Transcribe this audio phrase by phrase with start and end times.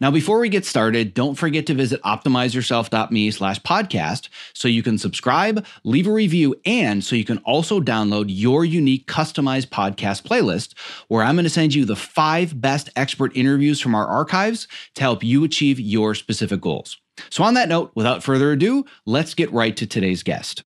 [0.00, 4.98] Now, before we get started, don't forget to visit optimizeyourself.me slash podcast so you can
[4.98, 10.74] subscribe, leave a review, and so you can also download your unique customized podcast playlist
[11.08, 15.02] where I'm going to send you the five best expert interviews from our archives to
[15.02, 16.98] help you achieve your specific goals.
[17.30, 20.62] So, on that note, without further ado, let's get right to today's guest.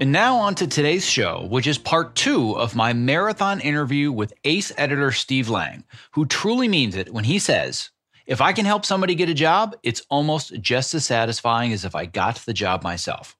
[0.00, 4.34] And now on to today's show, which is part two of my marathon interview with
[4.44, 7.90] ace editor Steve Lang, who truly means it when he says,
[8.28, 11.94] if I can help somebody get a job, it's almost just as satisfying as if
[11.94, 13.36] I got the job myself.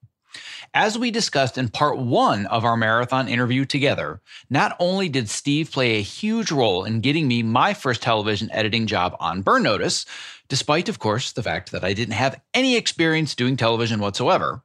[0.73, 5.71] As we discussed in part one of our marathon interview together, not only did Steve
[5.71, 10.07] play a huge role in getting me my first television editing job on Burn Notice,
[10.49, 14.63] despite, of course, the fact that I didn't have any experience doing television whatsoever,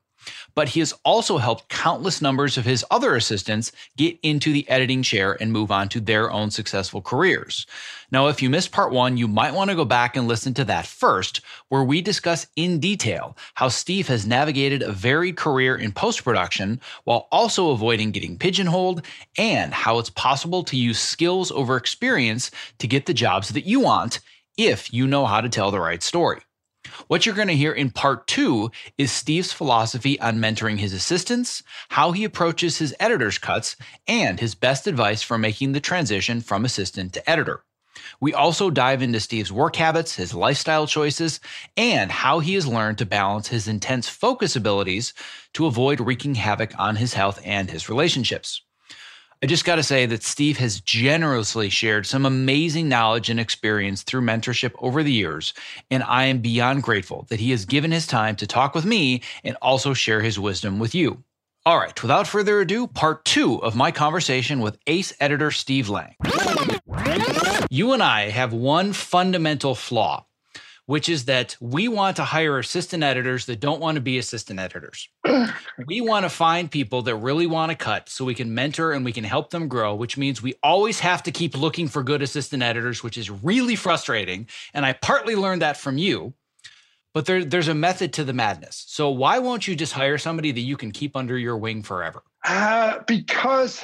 [0.55, 5.03] but he has also helped countless numbers of his other assistants get into the editing
[5.03, 7.65] chair and move on to their own successful careers.
[8.11, 10.65] Now, if you missed part one, you might want to go back and listen to
[10.65, 15.91] that first, where we discuss in detail how Steve has navigated a varied career in
[15.91, 19.03] post production while also avoiding getting pigeonholed
[19.37, 23.79] and how it's possible to use skills over experience to get the jobs that you
[23.79, 24.19] want
[24.57, 26.41] if you know how to tell the right story.
[27.07, 31.63] What you're going to hear in part two is Steve's philosophy on mentoring his assistants,
[31.89, 33.75] how he approaches his editor's cuts,
[34.07, 37.63] and his best advice for making the transition from assistant to editor.
[38.19, 41.39] We also dive into Steve's work habits, his lifestyle choices,
[41.77, 45.13] and how he has learned to balance his intense focus abilities
[45.53, 48.61] to avoid wreaking havoc on his health and his relationships.
[49.43, 54.01] I just got to say that Steve has generously shared some amazing knowledge and experience
[54.01, 55.53] through mentorship over the years,
[55.91, 59.21] and I am beyond grateful that he has given his time to talk with me
[59.43, 61.25] and also share his wisdom with you.
[61.65, 66.15] All right, without further ado, part two of my conversation with ace editor Steve Lang.
[67.69, 70.25] You and I have one fundamental flaw
[70.85, 74.59] which is that we want to hire assistant editors that don't want to be assistant
[74.59, 75.07] editors.
[75.87, 79.05] we want to find people that really want to cut so we can mentor and
[79.05, 82.21] we can help them grow, which means we always have to keep looking for good
[82.21, 84.47] assistant editors, which is really frustrating.
[84.73, 86.33] And I partly learned that from you.
[87.13, 88.85] But there, there's a method to the madness.
[88.87, 92.23] So why won't you just hire somebody that you can keep under your wing forever?
[92.43, 93.83] Uh, because,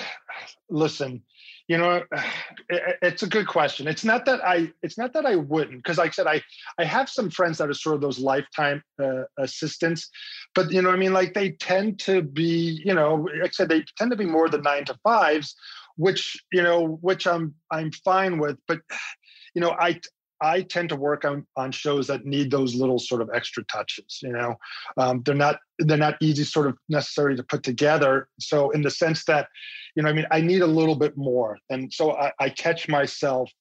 [0.67, 1.21] listen,
[1.69, 2.03] you know
[2.69, 3.87] it's a good question.
[3.87, 6.41] It's not that i it's not that i wouldn't because like i said i
[6.77, 10.09] i have some friends that are sort of those lifetime uh, assistants
[10.55, 13.69] but you know i mean like they tend to be you know like i said
[13.69, 15.55] they tend to be more than nine to fives
[15.95, 18.79] which you know which i'm i'm fine with but
[19.55, 19.99] you know i
[20.41, 24.19] I tend to work on on shows that need those little sort of extra touches.
[24.21, 24.55] You know,
[24.97, 28.29] um, they're not they're not easy sort of necessary to put together.
[28.39, 29.47] So in the sense that,
[29.95, 32.87] you know, I mean, I need a little bit more, and so I, I catch
[32.87, 33.51] myself,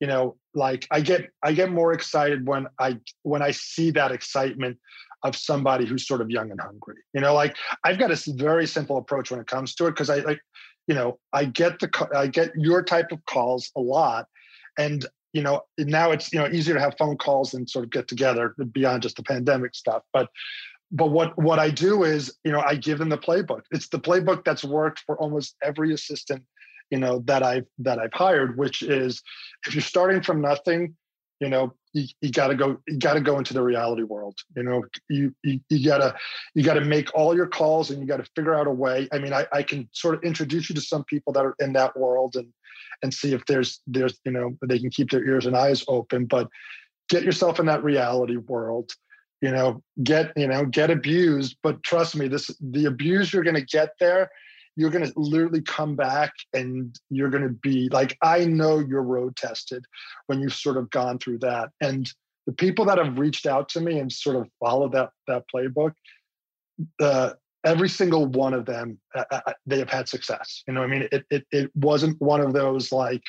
[0.00, 4.12] you know, like I get I get more excited when I when I see that
[4.12, 4.78] excitement
[5.22, 6.96] of somebody who's sort of young and hungry.
[7.14, 10.10] You know, like I've got a very simple approach when it comes to it because
[10.10, 10.40] I like,
[10.86, 14.26] you know, I get the I get your type of calls a lot,
[14.78, 15.04] and
[15.36, 18.08] you know now it's you know easier to have phone calls and sort of get
[18.08, 20.02] together beyond just the pandemic stuff.
[20.14, 20.28] But
[20.90, 23.62] but what what i do is you know i give them the playbook.
[23.70, 26.42] It's the playbook that's worked for almost every assistant
[26.90, 29.20] you know that i've that i've hired which is
[29.66, 30.94] if you're starting from nothing
[31.40, 34.36] you know you, you got to go you got to go into the reality world.
[34.54, 36.14] You know you you, you gotta
[36.54, 39.08] you gotta make all your calls and you got to figure out a way.
[39.12, 41.72] I mean I, I can sort of introduce you to some people that are in
[41.72, 42.52] that world and
[43.02, 46.26] and see if there's there's you know they can keep their ears and eyes open
[46.26, 46.48] but
[47.08, 48.92] get yourself in that reality world
[49.40, 53.54] you know get you know get abused but trust me this the abuse you're going
[53.54, 54.30] to get there
[54.78, 59.02] you're going to literally come back and you're going to be like i know you're
[59.02, 59.84] road tested
[60.26, 61.70] when you've sort of gone through that.
[61.80, 62.10] And
[62.46, 65.92] the people that have reached out to me and sort of followed that that playbook
[67.00, 67.32] uh,
[67.66, 70.86] every single one of them uh, uh, uh they have had success you know i
[70.86, 73.22] mean it, it it wasn't one of those like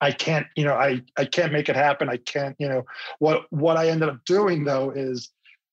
[0.00, 2.82] i can't you know i i can't make it happen i can't you know
[3.18, 5.30] what what i ended up doing though is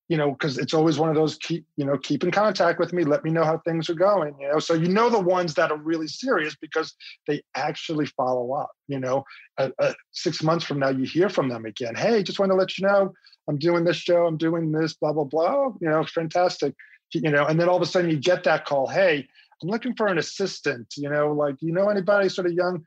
[0.10, 2.94] you know, because it's always one of those keep, you know, keep in contact with
[2.94, 3.04] me.
[3.04, 4.36] Let me know how things are going.
[4.40, 6.96] You know, so you know the ones that are really serious because
[7.28, 8.72] they actually follow up.
[8.88, 9.26] You know,
[9.58, 11.94] uh, uh, six months from now, you hear from them again.
[11.94, 13.14] Hey, just want to let you know
[13.48, 14.26] I'm doing this show.
[14.26, 14.94] I'm doing this.
[14.94, 15.70] Blah blah blah.
[15.82, 16.74] You know, fantastic.
[17.14, 18.88] You know, and then all of a sudden you get that call.
[18.88, 19.28] Hey,
[19.62, 20.94] I'm looking for an assistant.
[20.98, 22.86] You know, like you know anybody sort of young.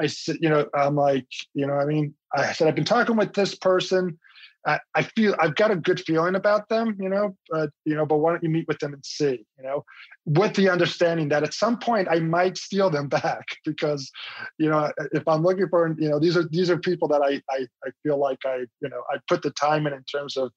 [0.00, 3.16] I said, you know, I'm like, you know, I mean, I said I've been talking
[3.16, 4.18] with this person
[4.64, 8.18] I, feel I've got a good feeling about them, you know, but you know, but
[8.18, 9.84] why don't you meet with them and see, you know,
[10.24, 14.10] with the understanding that at some point I might steal them back because,
[14.58, 17.42] you know, if I'm looking for, you know, these are these are people that I
[17.50, 20.52] I, I feel like I, you know, I put the time in in terms of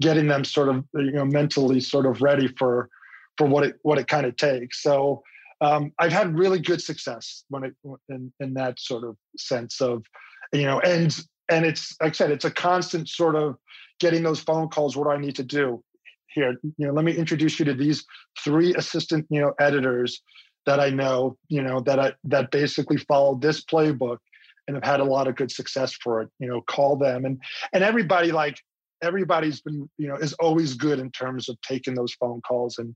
[0.00, 2.88] getting them sort of, you know, mentally sort of ready for
[3.36, 4.82] for what it what it kind of takes.
[4.82, 5.22] So
[5.60, 7.74] um, I've had really good success when it
[8.08, 10.04] in in that sort of sense of,
[10.52, 11.14] you know, and
[11.50, 13.56] and it's like I said, it's a constant sort of
[13.98, 14.96] getting those phone calls.
[14.96, 15.82] What do I need to do
[16.28, 16.56] here?
[16.62, 18.04] You know, let me introduce you to these
[18.42, 20.22] three assistant, you know, editors
[20.66, 24.18] that I know, you know, that I that basically follow this playbook
[24.66, 26.30] and have had a lot of good success for it.
[26.38, 27.40] You know, call them and
[27.72, 28.56] and everybody like
[29.02, 32.94] everybody's been you know is always good in terms of taking those phone calls and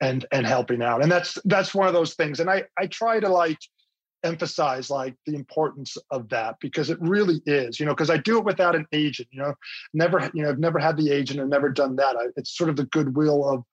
[0.00, 3.18] and and helping out and that's that's one of those things and i i try
[3.18, 3.58] to like
[4.24, 8.38] emphasize like the importance of that because it really is you know because i do
[8.38, 9.54] it without an agent you know
[9.94, 12.16] never you know i've never had the agent and never done that.
[12.16, 13.64] I, it's sort of the goodwill of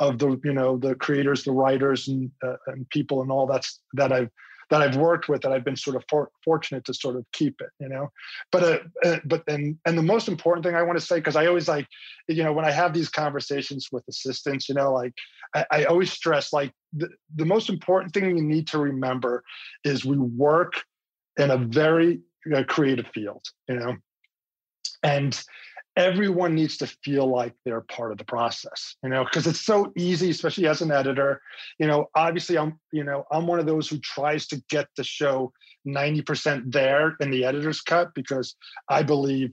[0.00, 3.80] of the you know the creators the writers and uh, and people and all that's
[3.94, 4.30] that i've
[4.72, 7.60] that I've worked with that I've been sort of for, fortunate to sort of keep
[7.60, 8.10] it, you know.
[8.50, 11.36] But uh, uh, but and and the most important thing I want to say because
[11.36, 11.86] I always like,
[12.26, 15.12] you know, when I have these conversations with assistants, you know, like
[15.54, 19.44] I, I always stress like the, the most important thing you need to remember
[19.84, 20.72] is we work
[21.36, 22.22] in a very
[22.54, 23.96] uh, creative field, you know,
[25.02, 25.38] and
[25.96, 29.92] everyone needs to feel like they're part of the process you know because it's so
[29.96, 31.40] easy especially as an editor
[31.78, 35.04] you know obviously i'm you know i'm one of those who tries to get the
[35.04, 35.52] show
[35.86, 38.54] 90% there in the editor's cut because
[38.88, 39.50] i believe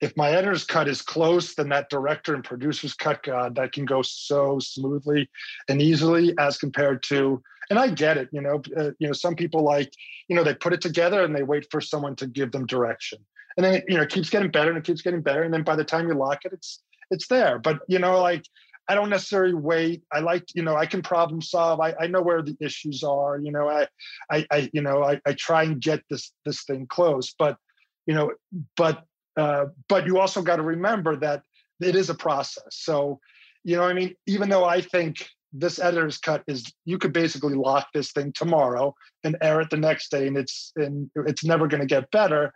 [0.00, 3.84] if my editor's cut is close then that director and producer's cut god that can
[3.84, 5.28] go so smoothly
[5.68, 7.40] and easily as compared to
[7.70, 9.92] and i get it you know uh, you know some people like
[10.28, 13.18] you know they put it together and they wait for someone to give them direction
[13.58, 15.42] and then it, you know it keeps getting better and it keeps getting better.
[15.42, 17.58] And then by the time you lock it it's it's there.
[17.58, 18.44] But you know like
[18.88, 20.02] i don't necessarily wait.
[20.10, 21.80] I like you know i can problem solve.
[21.80, 23.38] I, I know where the issues are.
[23.38, 23.86] You know i
[24.30, 27.58] i, I you know I, I try and get this this thing close but
[28.06, 28.32] you know
[28.76, 29.04] but
[29.36, 31.42] uh, but you also got to remember that
[31.80, 32.64] it is a process.
[32.70, 33.18] So
[33.64, 34.14] you know i mean?
[34.26, 38.94] Even though i think this editor's cut is you could basically lock this thing tomorrow
[39.24, 42.52] and air it the next day and it's and it's never going to get better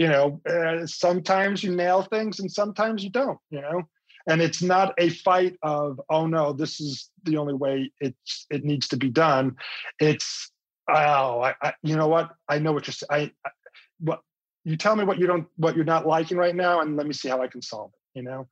[0.00, 3.82] you know uh, sometimes you nail things and sometimes you don't you know?
[4.26, 8.64] And it's not a fight of oh no this is the only way it's it
[8.64, 9.56] needs to be done.
[9.98, 10.50] It's
[10.88, 12.30] oh I, I you know what?
[12.48, 13.50] I know what you're saying I,
[13.98, 14.20] what
[14.64, 17.12] you tell me what you don't what you're not liking right now and let me
[17.12, 18.48] see how i can solve it you know?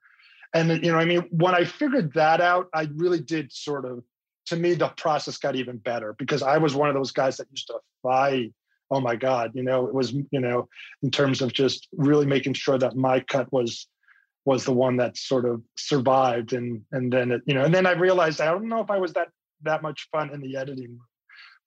[0.52, 1.24] And you know i mean?
[1.30, 4.04] When i figured that out i really did sort of
[4.46, 7.48] to me the process got even better because i was one of those guys that
[7.50, 8.52] used to fight
[8.90, 10.68] oh my god you know it was you know
[11.02, 13.88] in terms of just really making sure that my cut was
[14.44, 17.86] was the one that sort of survived and and then it, you know and then
[17.86, 19.28] i realized i don't know if i was that
[19.62, 20.98] that much fun in the editing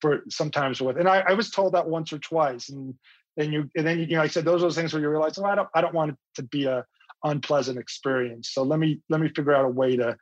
[0.01, 2.93] for sometimes with and i, I was told that once or twice and
[3.37, 5.37] and you and then you know i said those are those things where you realize
[5.37, 6.85] oh i don't i don't want it to be a
[7.23, 8.49] unpleasant experience.
[8.53, 10.17] So let me let me figure out a way to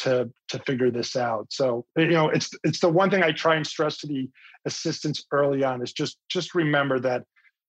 [0.00, 1.46] to to figure this out.
[1.50, 4.28] So you know, it's it's the one thing I try and stress to the
[4.66, 7.24] assistants early on is just just remember that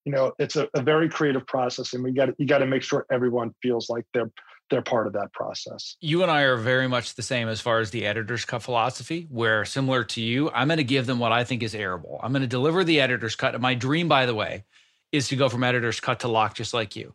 [0.06, 2.84] you know it's a, a very creative process, and we got you got to make
[2.84, 4.32] sure everyone feels like they're
[4.70, 5.98] they're part of that process.
[6.00, 9.28] You and I are very much the same as far as the editor's cut philosophy,
[9.30, 12.20] where similar to you, I'm going to give them what I think is airable.
[12.24, 13.60] I'm going to deliver the editor's cut.
[13.60, 14.64] My dream, by the way,
[15.12, 17.14] is to go from editor's cut to lock just like you.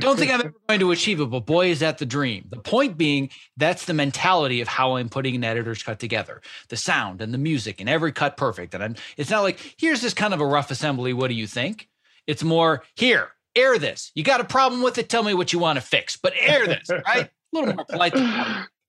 [0.00, 2.46] Don't think I'm ever going to achieve it, but boy, is that the dream.
[2.50, 6.76] The point being, that's the mentality of how I'm putting an editor's cut together the
[6.76, 8.74] sound and the music and every cut perfect.
[8.74, 11.12] And I'm, it's not like, here's this kind of a rough assembly.
[11.12, 11.88] What do you think?
[12.26, 14.12] It's more, here, air this.
[14.14, 15.08] You got a problem with it?
[15.08, 17.30] Tell me what you want to fix, but air this, right?
[17.54, 18.14] A little more polite.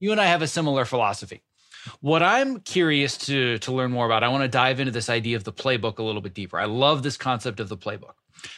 [0.02, 1.42] You and I have a similar philosophy.
[2.02, 5.38] What I'm curious to, to learn more about, I want to dive into this idea
[5.38, 6.60] of the playbook a little bit deeper.
[6.60, 8.14] I love this concept of the playbook.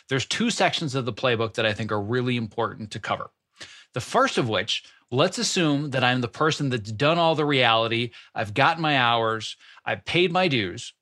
[0.10, 3.32] There's two sections of the playbook that I think are really important to cover.
[3.94, 8.12] The first of which, let's assume that I'm the person that's done all the reality,
[8.34, 10.94] I've gotten my hours, I've paid my dues.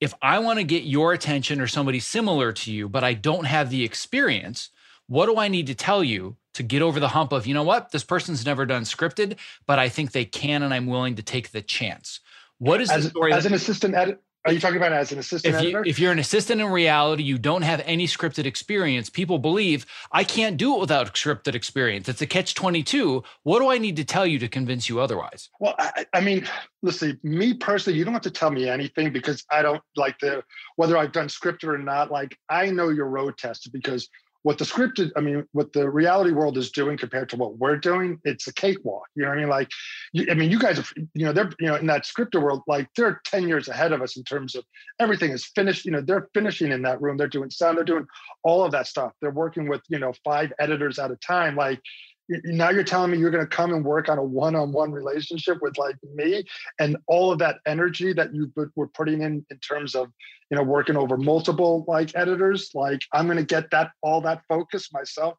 [0.00, 3.44] If I want to get your attention or somebody similar to you, but I don't
[3.44, 4.70] have the experience,
[5.06, 7.62] what do I need to tell you to get over the hump of, you know
[7.62, 11.22] what, this person's never done scripted, but I think they can and I'm willing to
[11.22, 12.20] take the chance?
[12.58, 13.32] What is as, the story?
[13.32, 15.82] As an assistant editor, are you talking about as an assistant if editor?
[15.84, 19.08] You, if you're an assistant in reality, you don't have any scripted experience.
[19.08, 22.08] People believe I can't do it without scripted experience.
[22.08, 23.22] It's a catch 22.
[23.44, 25.48] What do I need to tell you to convince you otherwise?
[25.60, 26.48] Well, I, I mean,
[26.82, 30.42] listen, me personally, you don't have to tell me anything because I don't like the
[30.74, 32.10] whether I've done scripted or not.
[32.10, 34.08] Like I know your road test because
[34.42, 37.76] what the scripted, I mean, what the reality world is doing compared to what we're
[37.76, 39.04] doing, it's a cakewalk.
[39.14, 39.48] You know what I mean?
[39.48, 39.68] Like,
[40.12, 40.84] you, I mean, you guys are,
[41.14, 44.02] you know, they're, you know, in that scripted world, like they're 10 years ahead of
[44.02, 44.64] us in terms of
[44.98, 45.84] everything is finished.
[45.84, 47.16] You know, they're finishing in that room.
[47.16, 48.06] They're doing sound, they're doing
[48.42, 49.12] all of that stuff.
[49.20, 51.54] They're working with, you know, five editors at a time.
[51.54, 51.80] Like,
[52.28, 55.76] now you're telling me you're going to come and work on a one-on-one relationship with
[55.76, 56.44] like me
[56.78, 60.08] and all of that energy that you were putting in in terms of
[60.50, 64.42] you know working over multiple like editors like i'm going to get that all that
[64.48, 65.34] focus myself.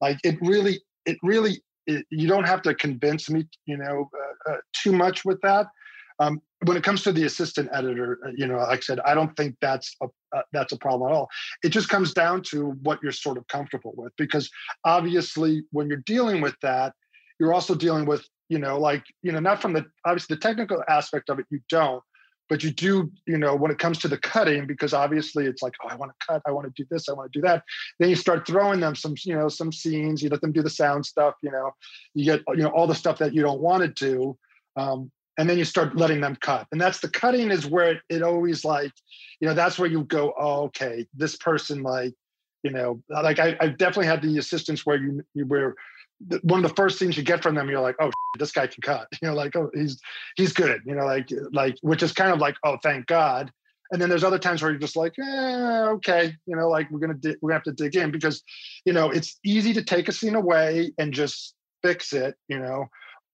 [0.00, 4.52] Like it really it really it, you don't have to convince me you know uh,
[4.52, 5.66] uh, too much with that
[6.22, 9.14] um, when it comes to the assistant editor, uh, you know, like I said, I
[9.14, 11.28] don't think that's a uh, that's a problem at all.
[11.64, 14.48] It just comes down to what you're sort of comfortable with, because
[14.84, 16.92] obviously, when you're dealing with that,
[17.38, 20.82] you're also dealing with, you know, like you know, not from the obviously the technical
[20.88, 22.02] aspect of it, you don't,
[22.48, 25.74] but you do, you know, when it comes to the cutting, because obviously it's like,
[25.82, 27.64] oh, I want to cut, I want to do this, I want to do that.
[27.98, 30.22] Then you start throwing them some, you know, some scenes.
[30.22, 31.34] You let them do the sound stuff.
[31.42, 31.72] You know,
[32.14, 34.38] you get, you know, all the stuff that you don't want to do.
[34.76, 36.66] Um, and then you start letting them cut.
[36.72, 38.92] And that's the cutting is where it, it always like
[39.40, 42.14] you know that's where you go oh, okay this person like
[42.62, 45.74] you know like I, definitely had the assistants where you, you where
[46.42, 48.82] one of the first things you get from them you're like oh this guy can
[48.82, 49.08] cut.
[49.22, 50.00] You know like oh he's
[50.36, 53.50] he's good you know like like which is kind of like oh thank god.
[53.90, 57.00] And then there's other times where you're just like eh, okay you know like we're
[57.00, 58.42] gonna di- gonna have to dig in because
[58.84, 62.86] you know it's easy to take a scene away and just fix it you know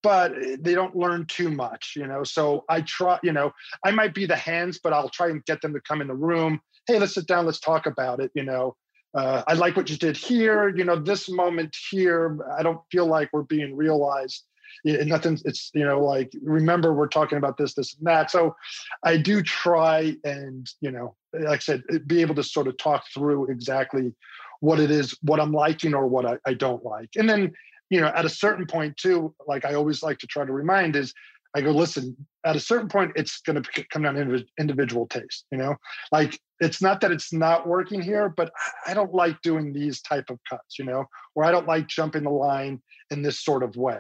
[0.03, 2.25] but they don't learn too much, you know.
[2.25, 3.53] So I try, you know,
[3.85, 6.15] I might be the hands, but I'll try and get them to come in the
[6.15, 6.61] room.
[6.87, 8.77] Hey, let's sit down, let's talk about it, you know.
[9.15, 13.07] Uh, I like what you did here, you know, this moment here, I don't feel
[13.07, 14.45] like we're being realized.
[14.85, 18.31] It, nothing, it's, you know, like, remember, we're talking about this, this, and that.
[18.31, 18.55] So
[19.03, 23.05] I do try and, you know, like I said, be able to sort of talk
[23.13, 24.13] through exactly
[24.61, 27.11] what it is, what I'm liking or what I, I don't like.
[27.17, 27.53] And then
[27.91, 30.97] you know, at a certain point too, like I always like to try to remind
[30.97, 31.15] is
[31.57, 35.47] I go, listen, at a certain point, it's going to come down to individual taste,
[35.51, 35.77] you know,
[36.13, 38.53] like it's not that it's not working here, but
[38.87, 42.25] I don't like doing these type of cuts, you know, or I don't like jumping
[42.25, 43.99] the line in this sort of way.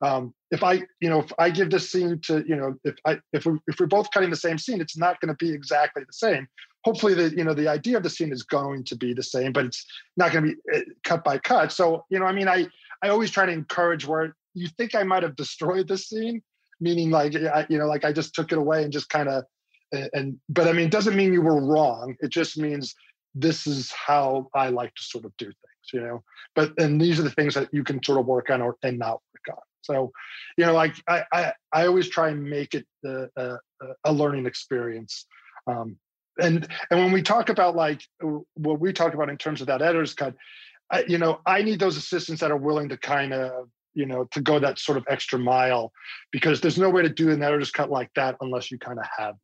[0.00, 3.18] Um, if I, you know, if I give this scene to, you know, if I,
[3.32, 6.04] if we, if we're both cutting the same scene, it's not going to be exactly
[6.04, 6.46] the same.
[6.84, 9.52] Hopefully, the, you know, the idea of the scene is going to be the same,
[9.52, 9.84] but it's
[10.16, 11.72] not going to be eh, cut by cut.
[11.72, 12.68] So, you know, I mean, I,
[13.02, 16.42] I always try to encourage where you think I might have destroyed this scene,
[16.80, 19.44] meaning like I, you know, like I just took it away and just kind of
[19.92, 22.16] and but I mean, it doesn't mean you were wrong.
[22.20, 22.94] It just means
[23.34, 26.22] this is how I like to sort of do things, you know.
[26.54, 28.98] But and these are the things that you can sort of work on or and
[28.98, 29.62] not work on.
[29.82, 30.12] So,
[30.56, 33.58] you know, like I I, I always try and make it a, a,
[34.04, 35.26] a learning experience.
[35.66, 35.96] Um,
[36.40, 38.02] and and when we talk about like
[38.54, 40.34] what we talk about in terms of that editor's cut,
[40.90, 44.24] I, you know, I need those assistants that are willing to kind of, you know,
[44.32, 45.92] to go that sort of extra mile,
[46.32, 49.04] because there's no way to do an editor's cut like that unless you kind of
[49.16, 49.34] have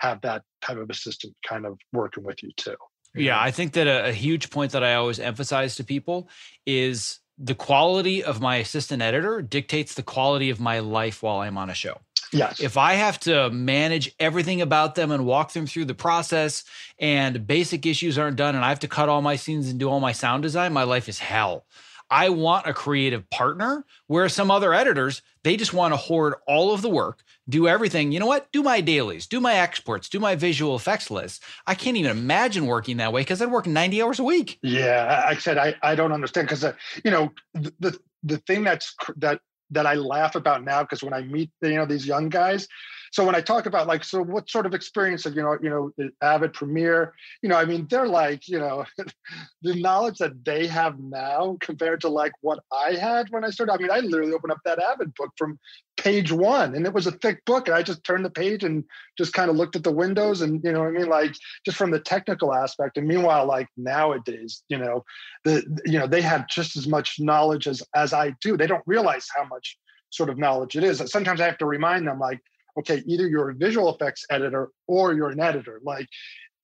[0.00, 2.76] have that type of assistant kind of working with you too.
[3.14, 6.28] Yeah, I think that a, a huge point that I always emphasize to people
[6.66, 11.56] is the quality of my assistant editor dictates the quality of my life while I'm
[11.56, 12.00] on a show.
[12.32, 12.60] Yes.
[12.60, 16.64] If I have to manage everything about them and walk them through the process
[16.98, 19.88] and basic issues aren't done and I have to cut all my scenes and do
[19.88, 21.64] all my sound design, my life is hell.
[22.10, 23.84] I want a creative partner.
[24.06, 28.12] Where some other editors, they just want to hoard all of the work, do everything.
[28.12, 28.50] You know what?
[28.52, 31.44] Do my dailies, do my exports, do my visual effects lists.
[31.66, 34.58] I can't even imagine working that way because I'd work 90 hours a week.
[34.62, 36.72] Yeah, I said I, I don't understand because uh,
[37.04, 41.14] you know the, the the thing that's that that I laugh about now because when
[41.14, 42.68] I meet you know these young guys,
[43.12, 45.70] so when I talk about like, so what sort of experience of, you know, you
[45.70, 48.84] know, the Avid Premiere, you know, I mean, they're like, you know,
[49.62, 53.72] the knowledge that they have now compared to like what I had when I started.
[53.72, 55.58] I mean, I literally opened up that Avid book from
[55.96, 58.84] page one and it was a thick book and I just turned the page and
[59.16, 61.08] just kind of looked at the windows and, you know I mean?
[61.08, 61.34] Like
[61.64, 62.96] just from the technical aspect.
[62.96, 65.04] And meanwhile, like nowadays, you know,
[65.44, 68.56] the, you know, they have just as much knowledge as, as I do.
[68.56, 69.78] They don't realize how much
[70.10, 71.02] sort of knowledge it is.
[71.10, 72.40] Sometimes I have to remind them like,
[72.78, 75.80] okay, either you're a visual effects editor or you're an editor.
[75.82, 76.08] Like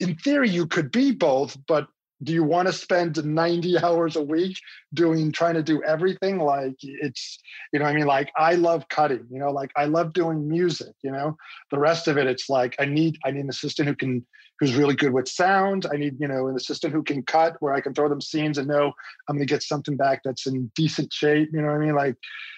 [0.01, 1.89] in theory, you could be both, but
[2.23, 4.57] do you want to spend 90 hours a week
[4.93, 6.39] doing trying to do everything?
[6.39, 7.39] Like it's
[7.73, 8.07] you know i mean?
[8.07, 9.51] Like i love cutting you know?
[9.51, 11.37] Like i love doing music you know?
[11.71, 14.27] The rest of it it's like i need i need an assistant who can
[14.61, 15.85] who's really good with sound.
[15.93, 18.59] I need you know an assistant who can cut where i can throw them scenes
[18.59, 18.93] and know
[19.29, 21.95] i'm going to get something back that's in decent shape you know what i mean?
[21.95, 22.17] Like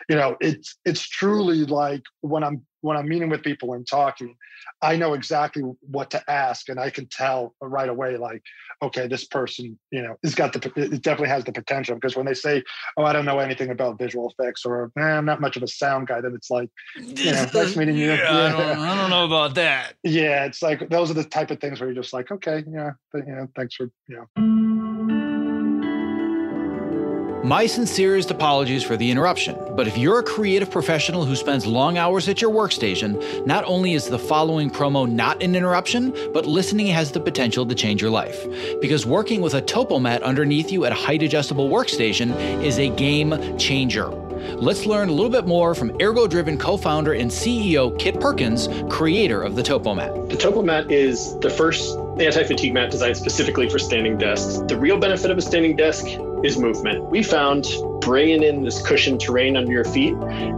[0.08, 4.36] you know it's it's truly like when i'm when I'm meeting with people and talking,
[4.80, 8.42] I know exactly what to ask, and I can tell right away, like,
[8.80, 11.96] okay, this person, you know, has got the, it definitely has the potential.
[11.96, 12.62] Because when they say,
[12.96, 15.68] oh, I don't know anything about visual effects, or eh, I'm not much of a
[15.68, 18.12] sound guy, then it's like, you know, nice meeting you.
[18.12, 18.30] Yeah, yeah.
[18.30, 19.94] I, don't, I, don't, know about that.
[20.04, 22.92] Yeah, it's like those are the type of things where you're just like, okay, yeah,
[23.14, 24.55] you know, thanks for, you know.
[27.46, 31.96] My sincerest apologies for the interruption, but if you're a creative professional who spends long
[31.96, 36.88] hours at your workstation, not only is the following promo not an interruption, but listening
[36.88, 38.48] has the potential to change your life.
[38.80, 42.34] Because working with a Topomat underneath you at a height adjustable workstation
[42.64, 44.08] is a game changer.
[44.56, 49.40] Let's learn a little bit more from Ergodriven co founder and CEO Kit Perkins, creator
[49.40, 50.30] of the Topomat.
[50.30, 54.58] The Topomat is the first anti fatigue mat designed specifically for standing desks.
[54.68, 56.06] The real benefit of a standing desk
[56.44, 57.04] is movement.
[57.04, 57.66] We found
[58.00, 60.14] bringing in this cushioned terrain under your feet,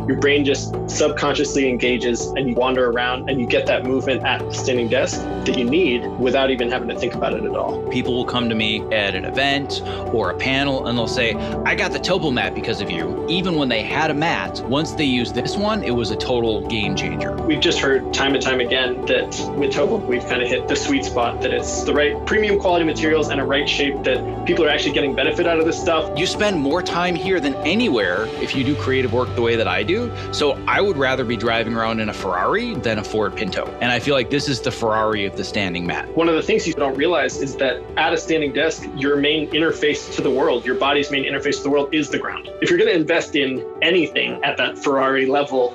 [0.06, 4.40] your brain just subconsciously engages and you wander around and you get that movement at
[4.40, 7.82] the standing desk that you need without even having to think about it at all.
[7.88, 9.80] People will come to me at an event
[10.12, 11.32] or a panel and they'll say,
[11.64, 13.26] I got the Topo mat because of you.
[13.30, 16.66] Even when they had a mat, once they used this one, it was a total
[16.68, 17.34] game changer.
[17.34, 20.76] We've just heard time and time again that with Topo, we've kind of hit the
[20.76, 24.64] sweet spot that it's the right premium quality materials and a right shape that people
[24.64, 26.10] are actually getting benefit out of this stuff.
[26.18, 29.66] You spend more time here than anywhere if you do creative work the way that
[29.66, 30.12] I do.
[30.32, 33.66] So I would rather be driving around in a Ferrari than a Ford Pinto.
[33.80, 36.14] And I feel like this is the Ferrari of the standing mat.
[36.14, 39.48] One of the things you don't realize is that at a standing desk, your main
[39.50, 42.50] interface to the world, your body's main interface to the world is the ground.
[42.60, 45.74] If you're going to invest in anything at that Ferrari level,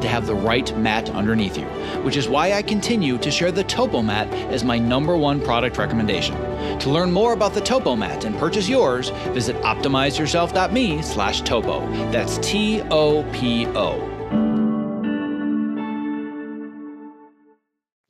[0.00, 1.66] to have the right mat underneath you,
[2.02, 5.78] which is why I continue to share the Topo Mat as my number one product
[5.78, 6.34] recommendation.
[6.80, 11.80] To learn more about the Topo Mat and purchase yours, visit optimizeyourself.me slash topo.
[12.10, 14.14] That's T-O-P-O.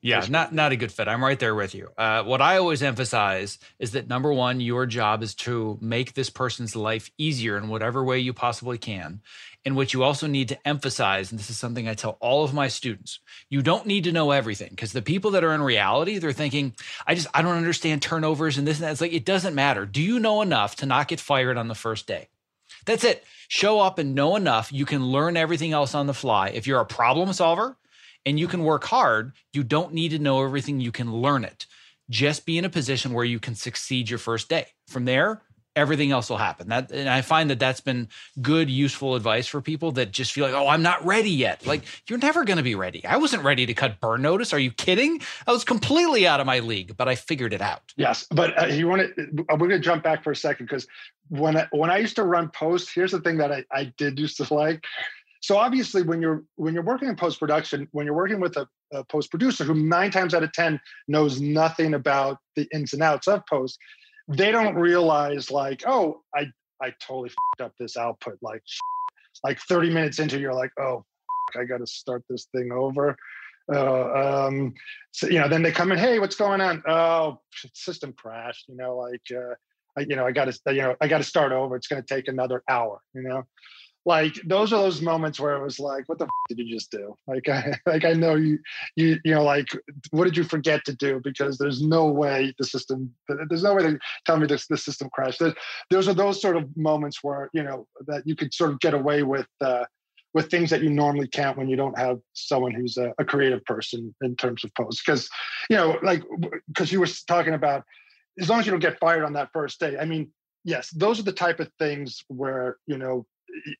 [0.04, 1.08] Yeah, not not a good fit.
[1.08, 1.88] I'm right there with you.
[1.96, 6.28] Uh, what I always emphasize is that number one, your job is to make this
[6.28, 9.22] person's life easier in whatever way you possibly can,
[9.64, 12.52] in which you also need to emphasize, and this is something I tell all of
[12.52, 16.18] my students, you don't need to know everything because the people that are in reality,
[16.18, 16.74] they're thinking,
[17.06, 18.92] I just, I don't understand turnovers and this and that.
[18.92, 19.86] It's like, it doesn't matter.
[19.86, 22.28] Do you know enough to not get fired on the first day?
[22.84, 23.24] That's it.
[23.48, 24.72] Show up and know enough.
[24.72, 26.48] You can learn everything else on the fly.
[26.48, 27.76] If you're a problem solver
[28.26, 30.80] and you can work hard, you don't need to know everything.
[30.80, 31.66] You can learn it.
[32.10, 34.66] Just be in a position where you can succeed your first day.
[34.88, 35.40] From there,
[35.76, 36.68] everything else will happen.
[36.68, 38.08] That and I find that that's been
[38.40, 41.66] good, useful advice for people that just feel like, oh, I'm not ready yet.
[41.66, 43.04] Like you're never going to be ready.
[43.04, 44.52] I wasn't ready to cut burn notice.
[44.52, 45.20] Are you kidding?
[45.46, 47.92] I was completely out of my league, but I figured it out.
[47.96, 49.44] Yes, but uh, you want to?
[49.50, 50.86] We're going to jump back for a second because
[51.28, 54.18] when I, when I used to run posts, here's the thing that I, I did
[54.18, 54.84] used to like.
[55.40, 58.66] So obviously, when you're when you're working in post production, when you're working with a,
[58.92, 63.02] a post producer who nine times out of ten knows nothing about the ins and
[63.02, 63.78] outs of post,
[64.28, 66.46] they don't realize like, oh, I
[66.82, 68.38] I totally up this output.
[68.42, 68.62] Like,
[69.42, 71.04] like 30 minutes into, you're like, oh,
[71.58, 73.16] I got to start this thing over.
[73.72, 74.74] Uh, um,
[75.12, 76.82] so, you know, then they come in, hey, what's going on?
[76.86, 77.40] Oh,
[77.72, 78.68] system crashed.
[78.68, 79.54] You know, like, uh,
[79.96, 81.76] I, you know, I got to, you know, I got to start over.
[81.76, 83.00] It's going to take another hour.
[83.14, 83.44] You know,
[84.06, 86.90] like those are those moments where it was like, what the f- did you just
[86.90, 87.16] do?
[87.26, 88.58] Like, I, like I know you,
[88.96, 89.68] you, you know, like,
[90.10, 91.20] what did you forget to do?
[91.24, 93.14] Because there's no way the system,
[93.48, 95.38] there's no way to tell me this, the system crashed.
[95.38, 95.54] There's,
[95.90, 98.94] those are those sort of moments where you know that you could sort of get
[98.94, 99.46] away with.
[99.60, 99.84] Uh,
[100.34, 103.64] with things that you normally can't when you don't have someone who's a, a creative
[103.66, 105.28] person in terms of posts because
[105.70, 106.24] you know like
[106.66, 107.84] because you were talking about
[108.40, 110.28] as long as you don't get fired on that first day i mean
[110.64, 113.24] yes those are the type of things where you know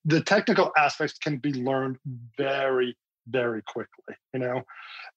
[0.05, 1.99] the technical aspects can be learned
[2.37, 2.97] very
[3.29, 4.63] very quickly you know?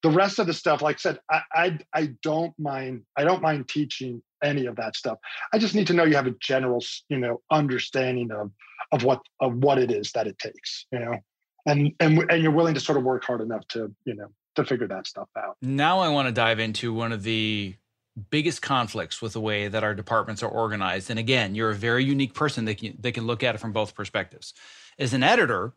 [0.04, 3.42] The rest of the stuff like i said I, I i don't mind i don't
[3.42, 5.18] mind teaching any of that stuff.
[5.54, 8.52] I just need to know you have a general you know understanding of
[8.92, 11.18] of what of what it is that it takes you know?
[11.66, 14.66] And and and you're willing to sort of work hard enough to you know to
[14.66, 15.58] figure that stuff out.
[15.62, 17.76] Now i want to dive into one of the
[18.30, 21.10] biggest conflicts with the way that our departments are organized.
[21.10, 23.74] And again, you're a very unique person that can, that can look at it from
[23.74, 24.54] both perspectives.
[24.98, 25.74] As an editor,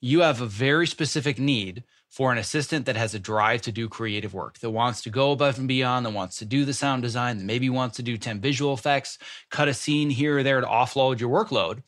[0.00, 3.88] you have a very specific need for an assistant that has a drive to do
[3.88, 7.02] creative work, that wants to go above and beyond, that wants to do the sound
[7.02, 9.18] design, that maybe wants to do 10 visual effects,
[9.50, 11.82] cut a scene here or there to offload your workload.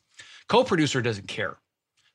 [0.48, 1.58] Co producer doesn't care.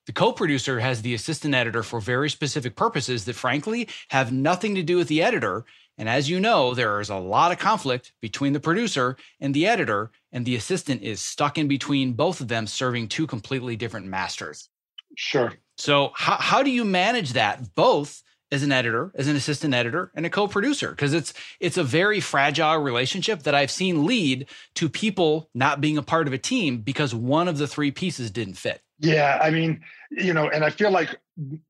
[0.05, 4.75] The co producer has the assistant editor for very specific purposes that, frankly, have nothing
[4.75, 5.65] to do with the editor
[5.97, 9.65] and as you know, there is a lot of conflict between the producer and the
[9.65, 14.05] editor, and the assistant is stuck in between both of them, serving two completely different
[14.05, 14.69] masters.
[15.15, 15.53] Sure.
[15.77, 20.11] So, how, how do you manage that both as an editor, as an assistant editor,
[20.15, 20.91] and a co-producer?
[20.91, 25.97] Because it's it's a very fragile relationship that I've seen lead to people not being
[25.97, 28.81] a part of a team because one of the three pieces didn't fit.
[28.99, 31.15] Yeah, I mean, you know, and I feel like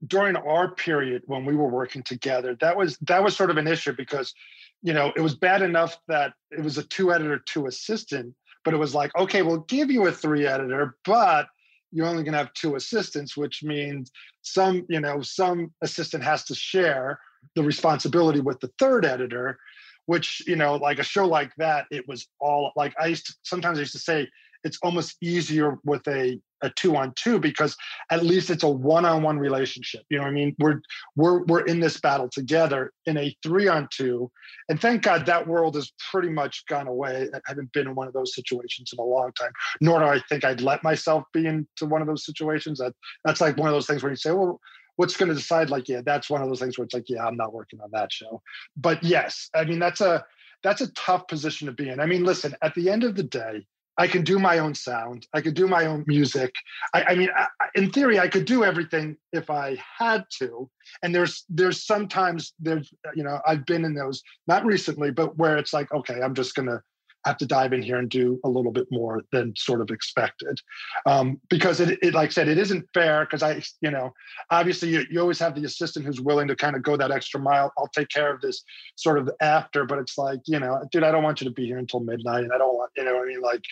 [0.05, 3.67] during our period when we were working together, that was that was sort of an
[3.67, 4.33] issue because,
[4.81, 8.73] you know, it was bad enough that it was a two editor, two assistant, but
[8.73, 11.47] it was like, okay, we'll give you a three editor, but
[11.91, 14.11] you're only going to have two assistants, which means
[14.41, 17.19] some, you know, some assistant has to share
[17.55, 19.57] the responsibility with the third editor,
[20.05, 23.35] which, you know, like a show like that, it was all like I used to
[23.43, 24.29] sometimes I used to say
[24.63, 27.75] it's almost easier with a a two on two because
[28.11, 30.03] at least it's a one on one relationship.
[30.09, 30.55] You know what I mean?
[30.59, 30.81] We're
[31.15, 34.31] we're we're in this battle together in a three on two,
[34.69, 37.29] and thank God that world has pretty much gone away.
[37.33, 39.51] I haven't been in one of those situations in a long time.
[39.81, 42.79] Nor do I think I'd let myself be into one of those situations.
[42.79, 42.93] That
[43.23, 44.59] that's like one of those things where you say, well.
[44.99, 45.69] What's going to decide?
[45.69, 47.91] Like, yeah, that's one of those things where it's like, yeah, I'm not working on
[47.91, 48.41] that show.
[48.75, 50.25] But yes, I mean, that's a
[50.63, 51.99] that's a tough position to be in.
[51.99, 55.27] I mean, listen, at the end of the day, I can do my own sound.
[55.33, 56.53] I could do my own music.
[56.93, 60.69] I, I mean, I, in theory, I could do everything if I had to.
[61.01, 65.57] And there's there's sometimes there's you know I've been in those not recently, but where
[65.57, 66.81] it's like okay, I'm just gonna
[67.27, 70.59] have to dive in here and do a little bit more than sort of expected.
[71.05, 74.13] Um, because it, it, like i said it isn't fair because i you know
[74.49, 77.39] obviously you, you always have the assistant who's willing to kind of go that extra
[77.39, 77.71] mile.
[77.77, 78.63] I'll take care of this
[78.95, 81.65] sort of after but it's like you know dude i don't want you to be
[81.65, 83.41] here until midnight and i don't want you know i mean?
[83.41, 83.63] Like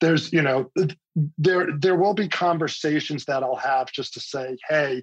[0.00, 0.70] there's you know
[1.38, 5.02] there there will be conversations that i'll have just to say hey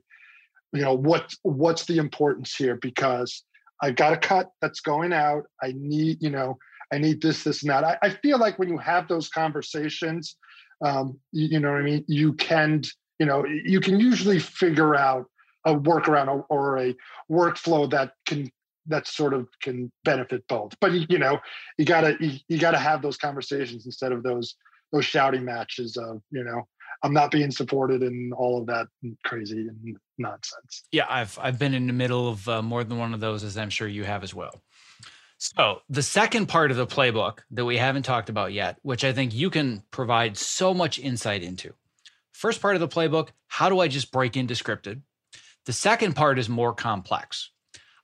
[0.74, 2.78] you know what what's the importance here?
[2.82, 3.44] Because
[3.82, 5.44] i've got a cut that's going out.
[5.62, 6.58] I need you know
[6.92, 7.84] I need this, this, and that.
[7.84, 10.36] I, I feel like when you have those conversations,
[10.84, 12.06] um, you, you, know what I mean?
[12.08, 12.82] You can,
[13.20, 15.26] you know, you can usually figure out
[15.66, 16.96] a workaround or, a
[17.32, 18.52] workflow that can
[18.88, 20.74] that sort of can benefit both.
[20.82, 21.40] But you know,
[21.78, 24.56] you gotta you, you gotta have those conversations instead of those
[24.92, 26.68] those shouting matches of you know
[27.04, 28.88] I'm not being supported and all of that
[29.26, 30.84] crazy and nonsense.
[30.92, 33.58] Yeah, I've I've been in the middle of uh, more than one of those, as
[33.58, 34.62] I'm sure you have as well.
[35.44, 39.12] So, the second part of the playbook that we haven't talked about yet, which I
[39.12, 41.74] think you can provide so much insight into.
[42.32, 45.02] First part of the playbook, how do I just break into scripted?
[45.66, 47.50] The second part is more complex.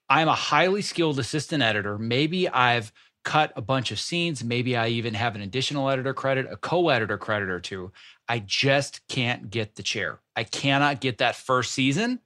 [0.09, 1.99] I'm a highly skilled assistant editor.
[1.99, 2.91] Maybe I've
[3.23, 4.43] cut a bunch of scenes.
[4.43, 7.91] Maybe I even have an additional editor credit, a co editor credit or two.
[8.27, 10.21] I just can't get the chair.
[10.35, 12.19] I cannot get that first season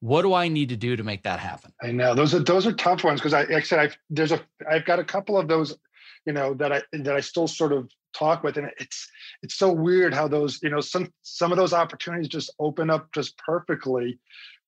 [0.00, 1.72] what do I need to do to make that happen?
[1.82, 4.32] I know those are those are tough ones because I, like I said I've there's
[4.32, 5.76] a I've got a couple of those,
[6.26, 9.08] you know, that I that I still sort of talk with, and it's
[9.42, 13.12] it's so weird how those you know some some of those opportunities just open up
[13.12, 14.18] just perfectly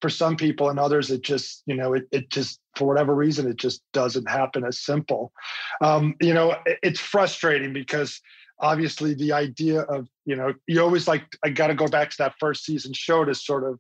[0.00, 3.48] for some people and others it just you know it, it just for whatever reason
[3.48, 5.32] it just doesn't happen as simple
[5.80, 8.20] um, you know it, it's frustrating because
[8.60, 12.16] obviously the idea of you know you always like i got to go back to
[12.18, 13.78] that first season show to sort of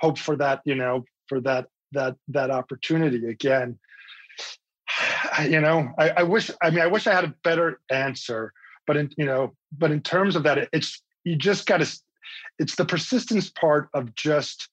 [0.00, 3.78] hope for that you know for that that that opportunity again.
[5.44, 8.54] You know I, I wish i mean i wish i had a better answer
[8.86, 12.00] but in you know but in terms of that it's you just got to
[12.58, 14.70] it's the persistence part of just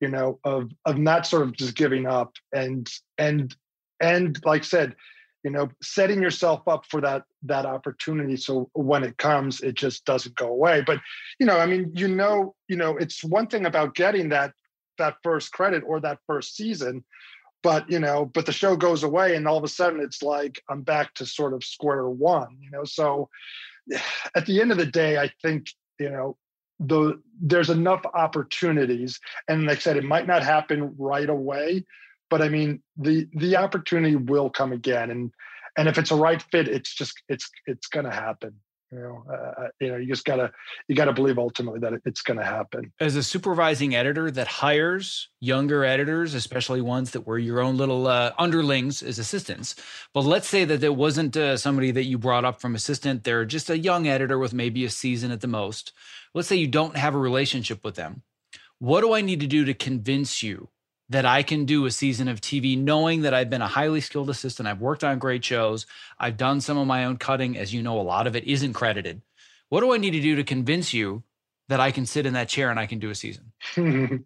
[0.00, 3.56] you know of of not sort of just giving up and and
[4.00, 4.94] and like said
[5.42, 8.36] you know setting yourself up for that that opportunity.
[8.36, 10.82] So when it comes it just doesn't go away.
[10.86, 11.00] But
[11.38, 14.52] you know i mean you know you know it's one thing about getting that
[14.98, 17.04] that first credit or that first season
[17.62, 20.62] but you know but the show goes away and all of a sudden it's like
[20.68, 23.28] i'm back to sort of square one you know so
[24.36, 25.66] at the end of the day i think
[25.98, 26.36] you know
[26.80, 31.84] the there's enough opportunities and like i said it might not happen right away
[32.34, 35.30] but I mean, the the opportunity will come again, and
[35.76, 38.54] and if it's a right fit, it's just it's it's going to happen.
[38.94, 40.52] You know, uh, uh, you know, you just gotta
[40.86, 42.92] you gotta believe ultimately that it's to happen.
[43.00, 48.06] As a supervising editor that hires younger editors, especially ones that were your own little
[48.06, 49.74] uh, underlings as assistants,
[50.12, 53.44] but let's say that it wasn't uh, somebody that you brought up from assistant, they're
[53.44, 55.92] just a young editor with maybe a season at the most.
[56.32, 58.22] Let's say you don't have a relationship with them.
[58.78, 60.68] What do I need to do to convince you
[61.10, 64.30] that I can do a season of TV knowing that I've been a highly skilled
[64.30, 64.68] assistant.
[64.68, 65.86] I've worked on great shows.
[66.18, 67.56] I've done some of my own cutting.
[67.58, 69.20] As you know, a lot of it isn't credited.
[69.68, 71.22] What do I need to do to convince you
[71.68, 73.52] that I can sit in that chair and I can do a season?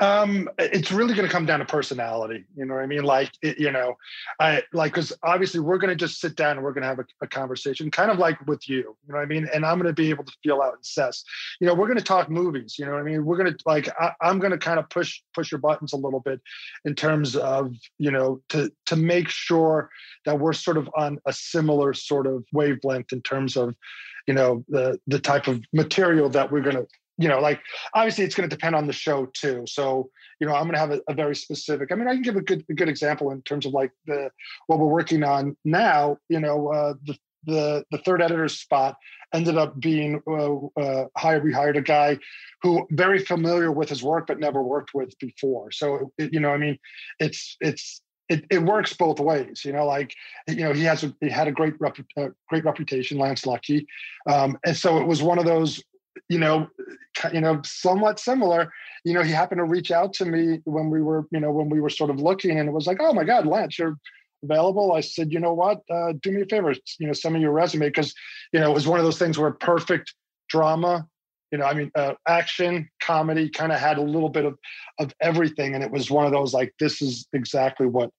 [0.00, 2.44] um, it's really going to come down to personality.
[2.56, 3.02] You know what I mean?
[3.02, 3.96] Like, it, you know,
[4.38, 7.00] I like, cause obviously we're going to just sit down and we're going to have
[7.00, 9.48] a, a, conversation kind of like with you, you know what I mean?
[9.52, 11.24] And I'm going to be able to feel out and assess,
[11.60, 13.24] you know, we're going to talk movies, you know what I mean?
[13.24, 15.96] We're going to like, I, I'm going to kind of push, push your buttons a
[15.96, 16.40] little bit
[16.84, 19.90] in terms of, you know, to, to make sure
[20.24, 23.74] that we're sort of on a similar sort of wavelength in terms of,
[24.28, 26.86] you know the the type of material that we're going to
[27.16, 27.60] you know like
[27.94, 30.78] obviously it's going to depend on the show too so you know i'm going to
[30.78, 33.32] have a, a, very specific i mean i can give a good a good example
[33.32, 34.30] in terms of like the
[34.66, 38.96] what we're working on now you know uh, the the the third editor's spot
[39.34, 41.44] ended up being uh, uh, hired.
[41.44, 42.18] We hired a guy
[42.62, 45.70] who very familiar with his work, but never worked with before.
[45.70, 46.78] So it, you know, I mean,
[47.20, 49.64] it's it's it, it works both ways.
[49.64, 50.14] You know, like
[50.46, 53.86] you know, he has a, he had a great rep, uh, great reputation, Lance Lucky,
[54.26, 55.82] um, and so it was one of those.
[56.28, 56.68] You know,
[57.32, 58.72] you know, somewhat similar.
[59.04, 61.68] You know, he happened to reach out to me when we were, you know, when
[61.68, 63.96] we were sort of looking, and it was like, oh my God, Lance, you're
[64.42, 64.92] available.
[64.92, 67.52] I said, you know what, uh, do me a favor, you know, send me your
[67.52, 68.14] resume because,
[68.52, 70.14] you know, it was one of those things where perfect
[70.48, 71.06] drama
[71.50, 74.58] you know, I mean, uh, action, comedy, kind of had a little bit of
[74.98, 78.10] of everything, and it was one of those like, this is exactly what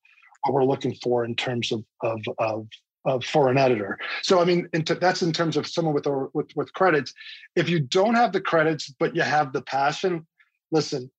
[0.44, 2.68] what we're looking for in terms of of of,
[3.06, 3.98] of for an editor.
[4.22, 7.13] So, I mean, into, that's in terms of someone with, with with credits.
[7.56, 10.26] If you don't have the credits but you have the passion,
[10.72, 11.10] listen,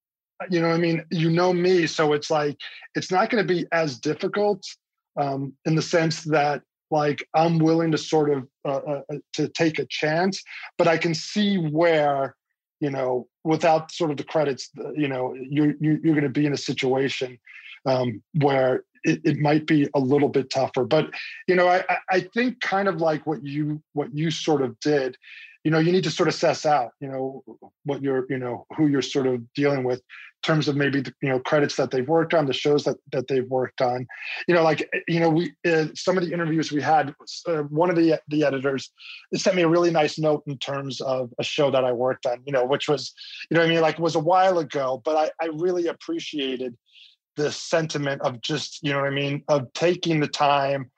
[0.49, 2.57] you know, I mean, you know me, so it's like
[2.95, 4.65] it's not going to be as difficult
[5.21, 9.49] um, in the sense that like I'm willing to sort of uh, uh, uh, to
[9.49, 10.43] take a chance,
[10.77, 12.37] but I can see where
[12.81, 16.47] you know without sort of the credits, you know, you're you're, you're going to be
[16.47, 17.39] in a situation
[17.87, 20.85] um, where it, it, might be a little bit tougher.
[20.85, 21.11] But
[21.47, 25.17] you know, I I think kind of like what you what you sort of did
[25.65, 27.45] you know you need to sort of assess out you know
[27.85, 31.13] what you're you know who you're sort of dealing with in terms of maybe the,
[31.23, 34.07] you know credits that they've worked on the shows that that they've worked on.
[34.49, 37.15] You know like you know we uh, some of the interviews we had
[37.47, 38.91] uh, one of the the editors
[39.35, 42.39] sent me a really nice note in terms of a show that i worked on
[42.47, 43.13] you know which was
[43.51, 43.81] you know i mean?
[43.81, 46.77] Like was a while ago but i i really appreciated
[47.37, 49.45] the sentiment of just you know what i mean?
[49.49, 50.91] Of taking the time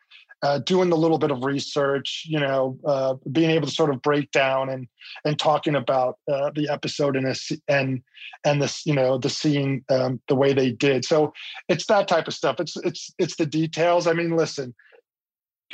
[0.42, 4.02] uh, doing the little bit of research, you know, uh, being able to sort of
[4.02, 4.88] break down and
[5.24, 8.02] and talking about uh, the episode and this and
[8.44, 11.04] and this, you know, the scene um, the way they did.
[11.04, 11.32] So
[11.68, 12.56] it's that type of stuff.
[12.58, 14.06] It's it's it's the details.
[14.06, 14.74] I mean, listen,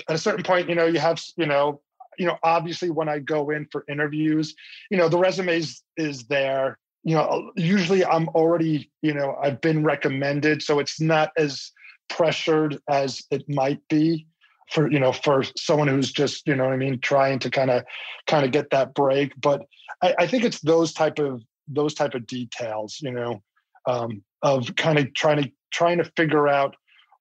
[0.08, 1.80] at a certain point, you know, you have you know,
[2.18, 4.54] you know, obviously when I go in for interviews,
[4.90, 6.78] you know, the resumes is there.
[7.04, 11.72] You know, usually I'm already, you know, I've been recommended, so it's not as
[12.10, 14.26] pressured as it might be
[14.70, 17.84] for you know for someone who's just you know I mean trying to kind of
[18.26, 19.32] kind of get that break.
[19.40, 19.62] But
[20.02, 23.42] I, I, think it's those type of those type of details, you know,
[23.86, 26.76] um, of kind of trying to trying to figure out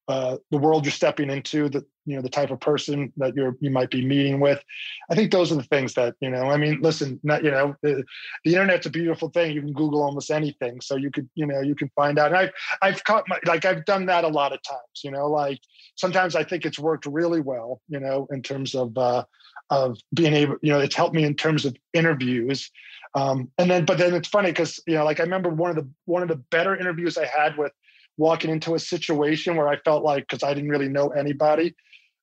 [0.07, 3.57] uh, the world you're stepping into, the you know the type of person that you're
[3.59, 4.63] you might be meeting with.
[5.11, 6.43] I think those are the things that you know.
[6.43, 8.05] I mean, listen, not you know, the,
[8.45, 9.51] the internet's a beautiful thing.
[9.51, 12.27] You can Google almost anything, so you could you know you can find out.
[12.27, 15.03] And I've I've caught my like I've done that a lot of times.
[15.03, 15.59] You know, like
[15.95, 17.81] sometimes I think it's worked really well.
[17.89, 19.25] You know, in terms of uh,
[19.69, 22.71] of being able, you know, it's helped me in terms of interviews.
[23.15, 25.75] Um, and then, but then it's funny because you know, like I remember one of
[25.75, 27.73] the one of the better interviews I had with
[28.17, 31.75] walking into a situation where I felt like because I didn't really know anybody.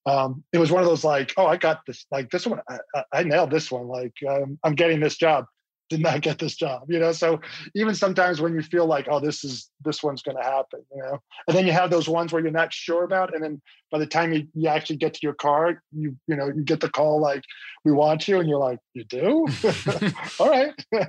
[0.06, 3.04] Um, it was one of those like, oh, I got this, like this one, I,
[3.12, 3.86] I nailed this one.
[3.86, 5.46] Like um, I'm getting this job.
[5.90, 7.12] Did not get this job, you know.
[7.12, 7.40] So
[7.74, 11.02] even sometimes when you feel like, oh, this is this one's going to happen, you
[11.02, 13.60] know, and then you have those ones where you're not sure about, and then
[13.92, 16.80] by the time you, you actually get to your car, you you know you get
[16.80, 17.42] the call like,
[17.84, 19.46] we want you, and you're like, you do,
[20.40, 21.08] all right, yeah,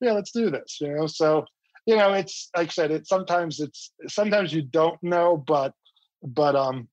[0.00, 1.06] let's do this, you know.
[1.06, 1.44] So
[1.88, 5.72] you know, it's like I said, it sometimes it's sometimes you don't know, but
[6.22, 6.86] but um,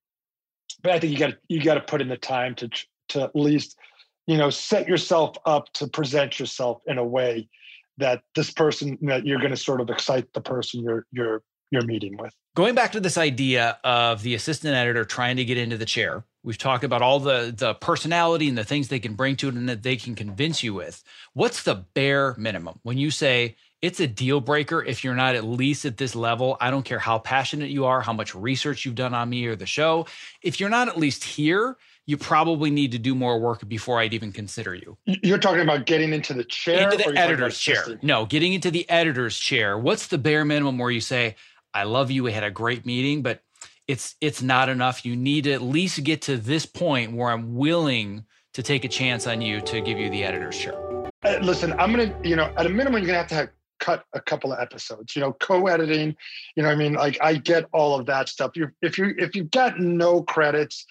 [0.82, 2.70] but I think you got you got to put in the time to
[3.10, 3.78] to at least
[4.26, 7.50] you know set yourself up to present yourself in a way
[7.98, 11.86] that this person that you're going to sort of excite the person you're you're you're
[11.86, 12.34] meeting with.
[12.56, 16.24] Going back to this idea of the assistant editor trying to get into the chair,
[16.42, 19.56] we've talked about all the the personality and the things they can bring to it
[19.56, 21.04] and that they can convince you with.
[21.34, 25.44] What's the bare minimum when you say it's a deal breaker if you're not at
[25.44, 26.58] least at this level.
[26.60, 29.56] I don't care how passionate you are, how much research you've done on me or
[29.56, 30.08] the show.
[30.42, 34.16] If you're not at least here, you probably need to do more work before I'd
[34.16, 34.98] even consider you.
[35.06, 38.00] You're talking about getting into the chair, into the editor's chair.
[38.02, 39.78] No, getting into the editor's chair.
[39.78, 41.36] What's the bare minimum where you say,
[41.72, 42.24] "I love you.
[42.24, 43.44] We had a great meeting, but
[43.88, 45.06] it's it's not enough.
[45.06, 48.90] You need to at least get to this point where I'm willing to take a
[48.90, 50.76] chance on you to give you the editor's chair."
[51.24, 54.06] Uh, listen, I'm gonna, you know, at a minimum, you're gonna have to have cut
[54.14, 56.16] a couple of episodes you know co-editing
[56.56, 56.94] you know i mean?
[56.94, 58.52] Like i get all of that stuff.
[58.56, 60.86] You if you if you've got no credits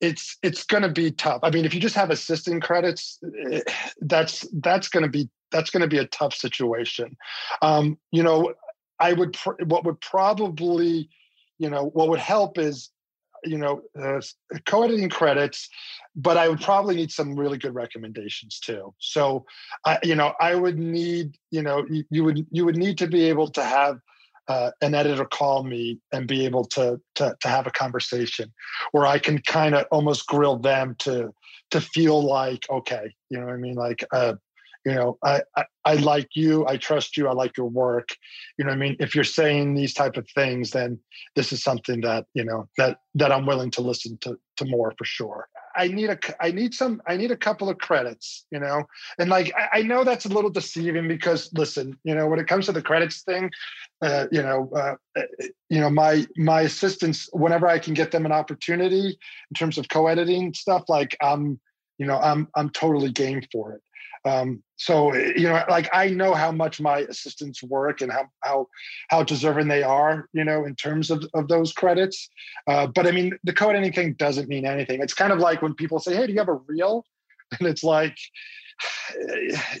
[0.00, 1.40] it's it's going to be tough.
[1.42, 3.18] I mean if you just have assistant credits
[3.50, 3.60] eh,
[4.00, 7.16] that's that's going to be that's going to be a tough situation.
[7.62, 8.52] Um you know
[9.00, 11.08] i would pr- what would probably
[11.58, 12.90] you know what would help is
[13.44, 14.20] you know uh,
[14.66, 15.68] co-editing credits
[16.16, 18.94] but i would probably need some really good recommendations too.
[18.98, 19.44] So
[19.84, 23.06] i you know i would need you know you, you would you would need to
[23.06, 23.98] be able to have
[24.48, 28.52] uh, an editor call me and be able to, to to have a conversation
[28.92, 31.32] where I can kind of almost grill them to
[31.70, 34.34] to feel like okay, you know what I mean, like uh,
[34.84, 38.10] you know I, I, I like you i trust you i like your work.
[38.58, 38.96] You know i mean?
[39.00, 40.98] If you're saying these type of things then
[41.36, 44.92] this is something that you know that that i'm willing to listen to to more
[44.96, 45.48] for sure.
[45.76, 48.84] I need a i need some i need a couple of credits you know?
[49.18, 52.46] And like i, I know that's a little deceiving because listen you know when it
[52.46, 53.50] comes to the credits thing
[54.02, 54.94] uh, you know uh,
[55.70, 59.06] you know my my assistants whenever i can get them an opportunity
[59.50, 61.58] in terms of co-editing stuff like i'm
[61.98, 63.82] you know i'm i'm totally game for it.
[64.28, 68.68] Um, so you know, like I know how much my assistants work and how how
[69.08, 72.28] how deserving they are, you know, in terms of, of those credits.
[72.66, 75.00] Uh, but I mean, the co-editing doesn't mean anything.
[75.00, 77.04] It's kind of like when people say, "Hey, do you have a reel?"
[77.60, 78.18] And it's like,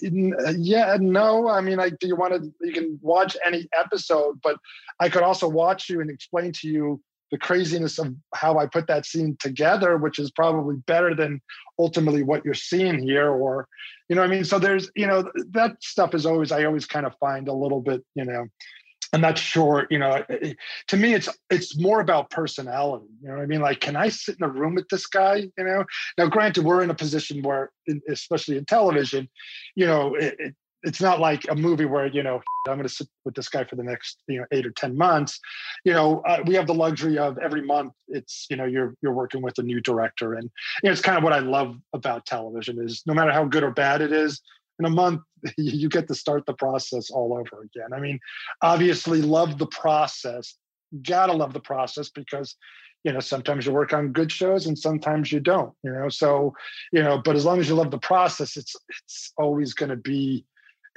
[0.02, 1.48] yeah, no.
[1.48, 2.52] I mean, like, do you want to?
[2.62, 4.56] You can watch any episode, but
[5.00, 7.02] I could also watch you and explain to you
[7.34, 11.40] the craziness of how I put that scene together, which is probably better than
[11.80, 13.28] ultimately what you're seeing here.
[13.28, 13.66] Or,
[14.08, 17.04] you know, I mean, so there's, you know, that stuff is always, I always kind
[17.04, 18.46] of find a little bit, you know,
[19.12, 20.52] I'm not sure, you know, eh, eh,
[20.88, 23.06] to me, it's, it's more about personality.
[23.20, 23.60] You know I mean?
[23.60, 25.48] Like, can I sit in a room with this guy?
[25.58, 25.84] You know,
[26.16, 27.72] now granted, we're in a position where,
[28.08, 29.28] especially in television,
[29.74, 33.08] you know, it, it's not like a movie where you know i'm going to sit
[33.24, 35.40] with this guy for the next you know eight or ten months.
[35.84, 39.12] You know uh, we have the luxury of every month it's you know you're you're
[39.12, 40.34] working with a new director.
[40.34, 40.50] And
[40.82, 43.64] you know, it's kind of what i love about television is no matter how good
[43.64, 44.40] or bad it is
[44.78, 45.20] in a month
[45.58, 47.92] you get to start the process all over again.
[47.92, 48.18] I mean
[48.62, 50.54] obviously love the process
[51.02, 52.56] gotta love the process because
[53.02, 56.08] you know sometimes you work on good shows and sometimes you don't you know?
[56.08, 56.54] So
[56.92, 59.96] you know but as long as you love the process it's it's always going to
[59.96, 60.46] be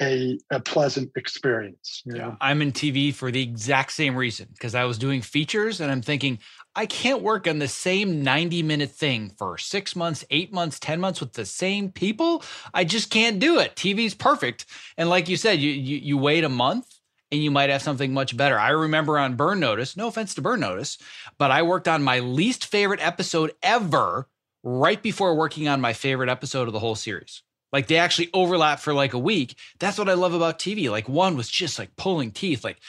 [0.01, 2.03] a, a pleasant experience.
[2.05, 2.19] You know?
[2.19, 5.91] Yeah, I'm in TV for the exact same reason because I was doing features and
[5.91, 6.39] I'm thinking,
[6.75, 10.99] I can't work on the same 90 minute thing for six months, eight months, 10
[10.99, 12.43] months with the same people.
[12.73, 13.75] I just can't do it.
[13.75, 14.65] TV's perfect.
[14.97, 16.87] And like you said, you, you, you wait a month
[17.31, 18.59] and you might have something much better.
[18.59, 20.97] I remember on Burn Notice, no offense to Burn Notice,
[21.37, 24.29] but I worked on my least favorite episode ever
[24.63, 27.41] right before working on my favorite episode of the whole series.
[27.71, 29.55] Like they actually overlap for like a week.
[29.79, 30.89] That's what I love about TV.
[30.89, 32.63] Like one was just like pulling teeth.
[32.63, 32.79] Like,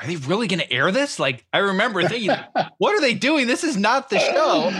[0.00, 1.18] are they really going to air this?
[1.18, 2.34] Like, I remember thinking,
[2.78, 3.46] what are they doing?
[3.46, 4.70] This is not the show.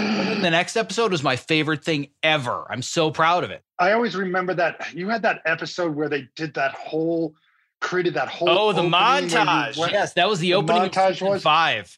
[0.40, 2.66] the next episode was my favorite thing ever.
[2.70, 3.62] I'm so proud of it.
[3.78, 7.34] I always remember that you had that episode where they did that whole,
[7.80, 8.48] created that whole.
[8.48, 9.76] Oh, the montage.
[9.76, 11.96] Went, yes, that was the, the opening montage was five.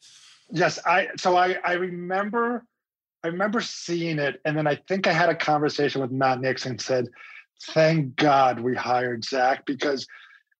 [0.50, 1.08] Yes, I.
[1.16, 2.66] So I I remember,
[3.24, 6.78] I remember seeing it, and then I think I had a conversation with Matt Nixon.
[6.78, 7.08] Said,
[7.70, 10.06] "Thank God we hired Zach because."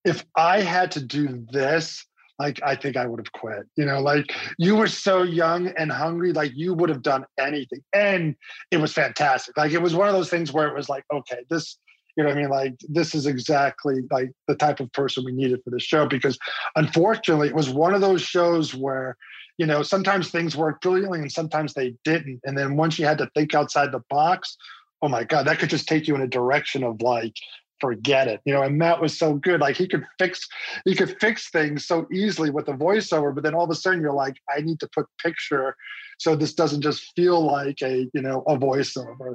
[0.05, 2.05] If I had to do this,
[2.43, 3.67] like I think I would have quit.
[3.77, 7.83] You know, like you were so young and hungry, like you would have done anything.
[7.93, 8.35] And
[8.73, 9.57] it was fantastic.
[9.57, 11.79] Like it was one of those things where it was like, okay, this,
[12.17, 12.49] you know I mean?
[12.49, 16.37] Like this is exactly like the type of person we needed for this show because
[16.75, 19.17] unfortunately it was one of those shows where,
[19.59, 22.41] you know, sometimes things worked brilliantly and sometimes they didn't.
[22.43, 24.57] And then once you had to think outside the box,
[25.03, 27.35] oh my God, that could just take you in a direction of like,
[27.81, 30.47] forget it you know and matt was so good like he could fix
[30.85, 34.01] he could fix things so easily with the voiceover but then all of a sudden
[34.01, 35.75] you're like i need to put picture
[36.17, 39.35] so this doesn't just feel like a you know a voiceover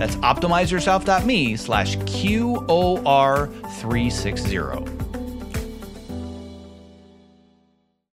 [0.01, 4.97] That's optimizeyourself.me slash QOR360.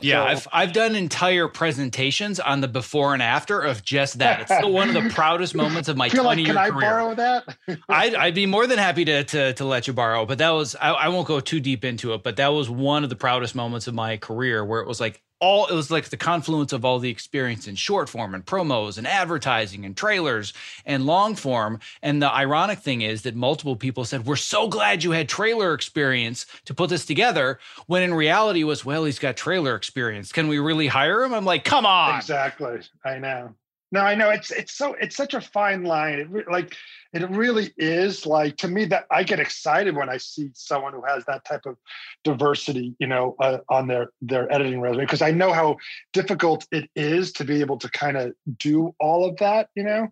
[0.00, 4.40] Yeah, so, I've I've done entire presentations on the before and after of just that.
[4.40, 6.80] It's still one of the proudest moments of my twenty like, year career.
[6.80, 7.44] Can I borrow that?
[7.90, 10.74] I'd, I'd be more than happy to to, to let you borrow, but that was
[10.76, 12.22] I, I won't go too deep into it.
[12.22, 15.22] But that was one of the proudest moments of my career where it was like
[15.44, 18.96] all it was like the confluence of all the experience in short form and promos
[18.96, 20.54] and advertising and trailers
[20.86, 21.80] and long form.
[22.02, 25.74] And the ironic thing is that multiple people said we're so glad you had trailer
[25.74, 30.32] experience to put this together when in reality was well he's got trailer experience.
[30.32, 31.34] Can we really hire him?
[31.34, 32.16] I'm like come on.
[32.16, 32.80] Exactly.
[33.04, 33.54] I know
[33.94, 36.76] no i know it's it's so it's such a fine line it, like
[37.14, 41.02] it really is like to me that I get excited when I see someone who
[41.06, 41.76] has that type of
[42.24, 45.76] diversity, you know, uh, on their their editing resume because I know how
[46.12, 50.08] difficult it is to be able to kind of do all of that, you know.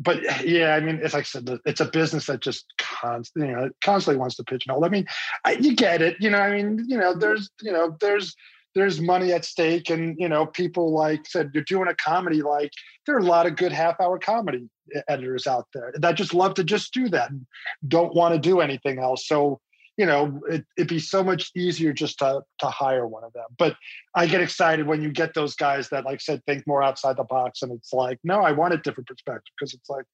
[0.00, 3.56] But yeah, I mean, it's like I said, it's a business that just constantly, you
[3.56, 4.84] know, constantly wants to pigeonhole.
[4.84, 5.06] I mean,
[5.44, 6.38] I, you get it, you know.
[6.38, 8.34] I mean, you know, there's, you know, there's
[8.74, 12.70] there's money at stake and you know people like said you're doing a comedy like
[13.06, 14.68] there are a lot of good half hour comedy
[15.08, 17.46] editors out there that just love to just do that and
[17.88, 19.26] don't want to do anything else.
[19.26, 19.60] So
[19.96, 23.46] you know it, would be so much easier just to to hire one of them.
[23.58, 23.76] But
[24.14, 27.24] i get excited when you get those guys that like said think more outside the
[27.24, 30.04] box and it's like no i want a different perspective because it's like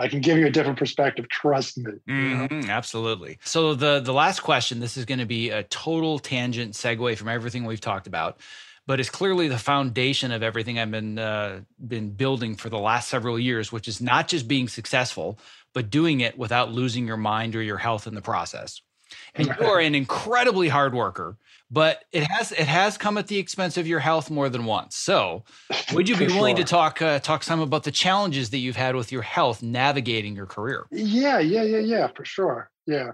[0.00, 1.28] I can give you a different perspective.
[1.28, 1.92] Trust me.
[2.08, 3.38] Mm-hmm, absolutely.
[3.44, 4.80] So the the last question.
[4.80, 8.40] This is going to be a total tangent segue from everything we've talked about,
[8.86, 13.10] but it's clearly the foundation of everything I've been uh, been building for the last
[13.10, 15.38] several years, which is not just being successful,
[15.74, 18.80] but doing it without losing your mind or your health in the process.
[19.34, 21.36] And you are an incredibly hard worker
[21.70, 24.96] but it has it has come at the expense of your health more than once.
[24.96, 25.44] So,
[25.92, 26.64] would you be willing sure.
[26.64, 30.34] to talk uh, talk some about the challenges that you've had with your health navigating
[30.34, 30.86] your career?
[30.90, 32.70] Yeah, yeah, yeah, yeah, for sure.
[32.86, 33.12] Yeah,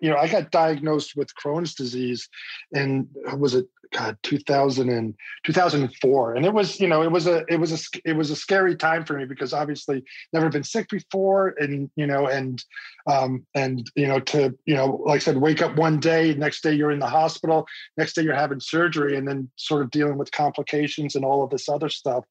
[0.00, 2.28] you know, I got diagnosed with Crohn's disease,
[2.74, 5.14] and was it God, 2000 and
[5.44, 6.34] 2004.
[6.34, 8.76] And it was, you know, it was a, it was a, it was a scary
[8.76, 11.54] time for me because obviously never been sick before.
[11.58, 12.62] And, you know, and,
[13.06, 16.62] um, and, you know, to, you know, like I said, wake up one day, next
[16.62, 17.66] day you're in the hospital,
[17.96, 21.50] next day you're having surgery and then sort of dealing with complications and all of
[21.50, 22.24] this other stuff.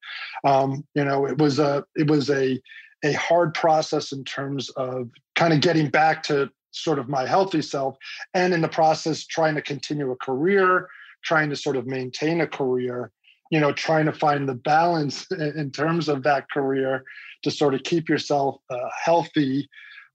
[0.43, 2.59] Um, you know, it was a, it was a,
[3.03, 7.61] a hard process in terms of kind of getting back to sort of my healthy
[7.61, 7.97] self
[8.33, 10.87] and in the process trying to continue a career
[11.27, 13.11] trying to sort of maintain a career
[13.51, 15.25] you know trying to find the balance
[15.61, 17.03] in terms of that career
[17.43, 19.69] to sort of keep yourself uh, healthy.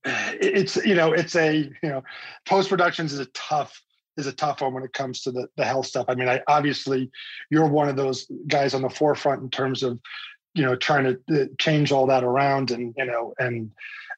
[0.04, 2.02] It's you know it's a you know
[2.46, 3.80] post productions is a tough
[4.16, 6.06] is a tough one when it comes to the, the health stuff.
[6.08, 7.10] I mean i obviously
[7.50, 9.98] you're one of those guys on the forefront in terms of
[10.54, 13.70] you know trying to uh, change all that around and you know and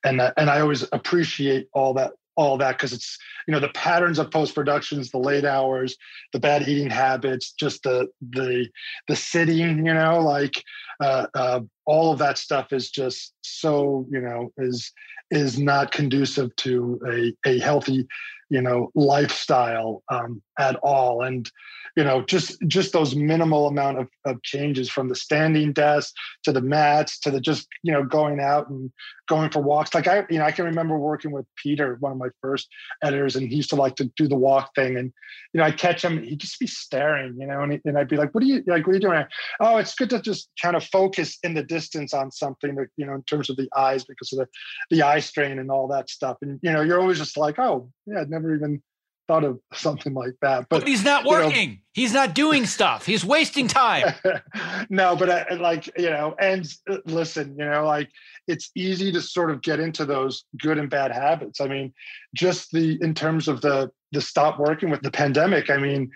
[0.05, 3.69] and uh, and i always appreciate all that all that because it's you know the
[3.71, 5.97] patterns of post productions the late hours
[6.33, 8.69] the bad eating habits just the the
[9.09, 10.63] the sitting you know like
[11.01, 14.93] uh, uh, all of that stuff is just so you know is
[15.31, 18.07] is not conducive to a, a healthy
[18.55, 21.23] you know lifestyle um, at all.
[21.23, 21.51] And
[21.97, 26.53] you know just just those minimal amount of, of changes from the standing desk to
[26.53, 28.91] the mats to the just you know going out and
[29.29, 29.95] going for walks.
[29.95, 32.69] Like i you know i can remember working with peter one of my first
[33.03, 34.97] editors and he used to like to do the walk thing.
[34.97, 35.13] And
[35.53, 38.09] you know i catch him he'd just be staring you know and, he, and i'd
[38.09, 39.25] be like what are you like what are you doing?
[39.61, 43.07] Oh it's good to just kind of focus in the distance on something that you
[43.07, 44.49] know in terms of the eyes because of the
[44.91, 46.39] the eye strain and all that stuff.
[46.43, 48.83] And you know you're always just like oh yeah i'd never even
[49.27, 50.69] thought of something like that.
[50.69, 51.71] But, but he's not working.
[51.71, 53.07] You know, he's not doing stuff.
[53.07, 54.15] He's wasting time.
[54.91, 58.11] no, but I, like you know, and uh, listen, you know, like
[58.47, 61.61] it's easy to sort of get into those good and bad habits.
[61.61, 61.93] I mean,
[62.35, 65.71] just the in terms of the the stop working with the pandemic.
[65.71, 66.11] I mean,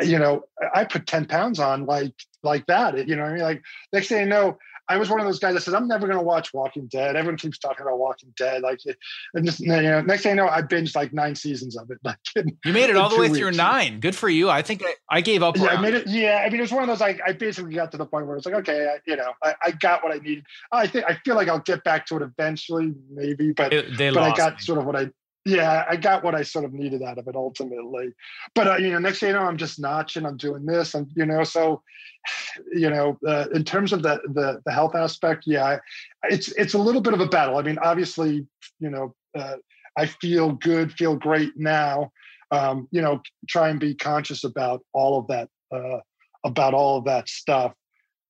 [0.00, 3.06] you know, I put ten pounds on like like that.
[3.06, 3.62] You know, I mean, like
[3.92, 4.58] next thing I know.
[4.88, 7.16] I was one of those guys that says I'm never going to watch Walking Dead.
[7.16, 8.62] Everyone keeps talking about Walking Dead.
[8.62, 8.92] Like, eh,
[9.34, 11.98] and just you know, next thing I know, I binged like nine seasons of it.
[12.04, 13.38] Like, in, you made it all the way weeks.
[13.38, 13.98] through nine.
[13.98, 14.50] Good for you.
[14.50, 15.56] I think I, I gave up.
[15.56, 16.06] Yeah, I made it.
[16.06, 18.26] Yeah, I mean, it was one of those like I basically got to the point
[18.26, 20.44] where it's like, okay, I, you know, I, I, got what I needed.
[20.70, 24.18] I think I feel like I'll get back to it eventually, maybe, but it, but
[24.18, 24.60] I got me.
[24.60, 25.10] sort of what I
[25.44, 28.08] yeah, I got what I sort of needed out of it ultimately.
[28.54, 30.24] But uh, you know, next thing you know, I'm just notching.
[30.24, 31.82] I'm doing this, and you know, so
[32.72, 35.78] you know, uh, in terms of the, the the health aspect, yeah,
[36.24, 37.58] it's it's a little bit of a battle.
[37.58, 38.46] I mean, obviously,
[38.80, 39.56] you know, uh,
[39.98, 42.10] I feel good, feel great now.
[42.50, 46.00] Um, you know, try and be conscious about all of that, uh,
[46.44, 47.74] about all of that stuff.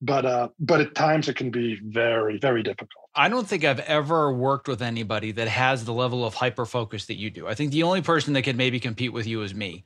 [0.05, 3.09] But uh, but at times it can be very very difficult.
[3.15, 7.07] I don't think I've ever worked with anybody that has the level of hyper focus
[7.07, 7.49] that you do.
[7.49, 9.85] I think the only person that could maybe compete with you is me.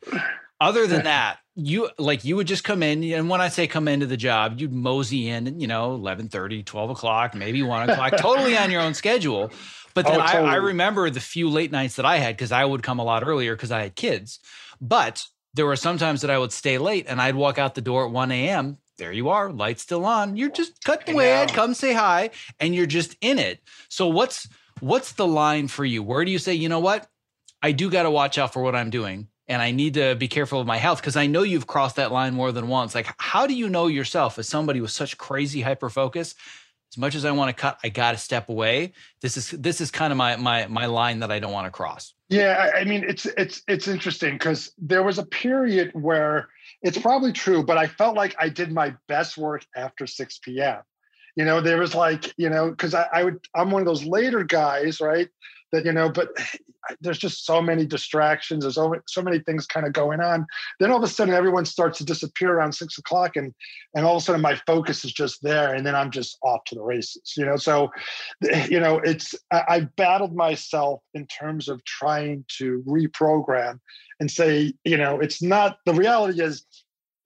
[0.60, 3.86] Other than that, you like you would just come in and when I say come
[3.86, 8.16] into the job, you'd mosey in, you know, 11 30, 12 o'clock, maybe one o'clock,
[8.16, 9.52] totally on your own schedule.
[9.94, 10.48] But then oh, totally.
[10.48, 13.04] I, I remember the few late nights that I had because I would come a
[13.04, 14.40] lot earlier because I had kids.
[14.80, 17.80] But there were some times that I would stay late and I'd walk out the
[17.80, 20.36] door at 1 a.m there you are, lights still on.
[20.36, 21.34] You're just cutting away.
[21.34, 22.30] I'd come say hi,
[22.60, 23.60] and you're just in it.
[23.88, 24.48] So what's
[24.80, 26.02] what's the line for you?
[26.02, 27.08] Where do you say, you know what?
[27.62, 30.28] I do got to watch out for what I'm doing, and I need to be
[30.28, 32.94] careful of my health because I know you've crossed that line more than once.
[32.94, 36.34] Like, how do you know yourself as somebody with such crazy hyper focus?
[36.90, 38.94] As much as I want to cut, I got to step away.
[39.20, 41.70] This is this is kind of my my my line that I don't want to
[41.70, 42.14] cross.
[42.28, 46.48] Yeah, I mean it's it's it's interesting because there was a period where
[46.82, 50.80] it's probably true, but I felt like I did my best work after 6 p.m.
[51.36, 54.04] You know, there was like, you know, because I, I would, I'm one of those
[54.04, 55.28] later guys, right?
[55.72, 56.28] That, you know, but
[57.00, 58.64] there's just so many distractions.
[58.64, 60.46] There's so, so many things kind of going on.
[60.80, 63.52] Then all of a sudden, everyone starts to disappear around six o'clock, and
[63.94, 66.64] and all of a sudden, my focus is just there, and then I'm just off
[66.66, 67.34] to the races.
[67.36, 67.90] You know, so
[68.48, 73.80] eh, you know, it's I, I battled myself in terms of trying to reprogram
[74.20, 76.64] and say, you know, it's not the reality is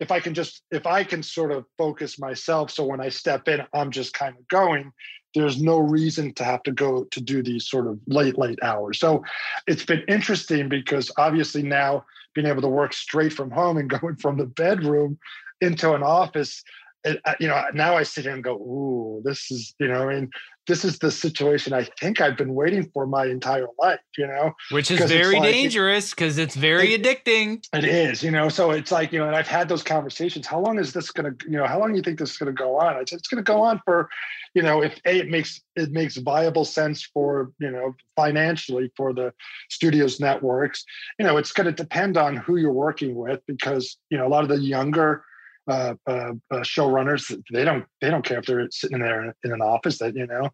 [0.00, 3.48] if I can just if I can sort of focus myself so when I step
[3.48, 4.92] in, I'm just kind of going,
[5.34, 8.98] there's no reason to have to go to do these sort of late, late hours.
[8.98, 9.24] So
[9.66, 14.16] it's been interesting because obviously now being able to work straight from home and going
[14.16, 15.18] from the bedroom
[15.60, 16.62] into an office
[17.04, 20.14] it, you know, now I sit here and go, "Ooh, this is," you know, I
[20.14, 20.30] mean,
[20.68, 24.52] this is the situation I think I've been waiting for my entire life, you know,
[24.70, 27.64] which is very like, dangerous because it's very it, addicting.
[27.72, 30.46] It is, you know, so it's like, you know, and I've had those conversations.
[30.46, 32.36] How long is this going to, you know, how long do you think this is
[32.36, 32.94] going to go on?
[32.94, 34.08] I said, it's going to go on for,
[34.54, 39.12] you know, if a, it makes, it makes viable sense for, you know, financially for
[39.12, 39.32] the
[39.68, 40.84] studios networks,
[41.18, 44.28] you know, it's going to depend on who you're working with because, you know, a
[44.28, 45.24] lot of the younger,
[45.68, 49.60] uh, uh, uh, showrunners they don't they don't care if they're sitting there in an
[49.60, 50.48] office that you know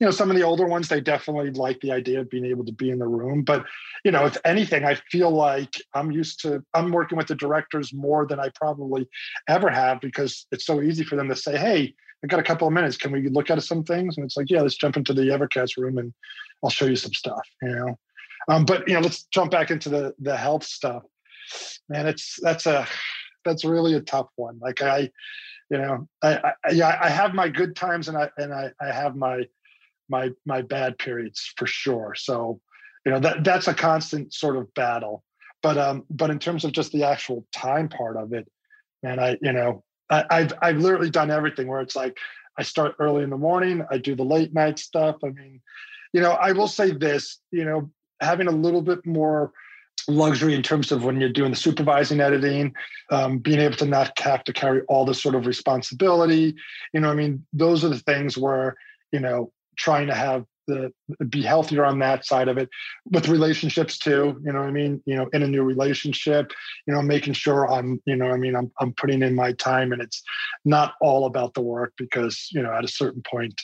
[0.00, 2.64] you know some of the older ones they definitely like the idea of being able
[2.64, 3.64] to be in the room but
[4.04, 7.92] you know if anything i feel like i'm used to i'm working with the directors
[7.94, 9.08] more than i probably
[9.48, 11.94] ever have because it's so easy for them to say hey
[12.24, 12.96] i got a couple of minutes.
[12.96, 14.16] Can we look at some things?
[14.16, 16.12] And it's like yeah let's jump into the evercast room and
[16.64, 17.98] i'll show you some stuff you know?
[18.48, 21.04] Um, but you know let's jump back into the the health stuff.
[21.88, 22.88] Man it's that's a
[23.44, 24.58] that's really a tough one.
[24.60, 25.10] Like I,
[25.70, 28.92] you know, I, I yeah, I have my good times and I and I, I
[28.92, 29.46] have my
[30.08, 32.14] my my bad periods for sure.
[32.16, 32.60] So,
[33.04, 35.24] you know, that that's a constant sort of battle.
[35.62, 38.48] But um, but in terms of just the actual time part of it,
[39.02, 42.16] man, I you know, I, I've I've literally done everything where it's like
[42.58, 45.16] I start early in the morning, I do the late night stuff.
[45.24, 45.60] I mean,
[46.12, 49.52] you know, I will say this, you know, having a little bit more
[50.08, 52.74] luxury in terms of when you're doing the supervising editing,
[53.10, 56.54] um, being able to not have to carry all the sort of responsibility.
[56.92, 58.74] You know, I mean, those are the things where,
[59.12, 60.92] you know, trying to have the
[61.30, 62.68] be healthier on that side of it.
[63.10, 65.02] With relationships too you know i mean?
[65.06, 66.52] You know in a new relationship
[66.86, 68.54] you know making sure i'm you know i mean?
[68.54, 70.22] I'm, I'm putting in my time and it's
[70.64, 73.58] not all about the work because you know at a certain point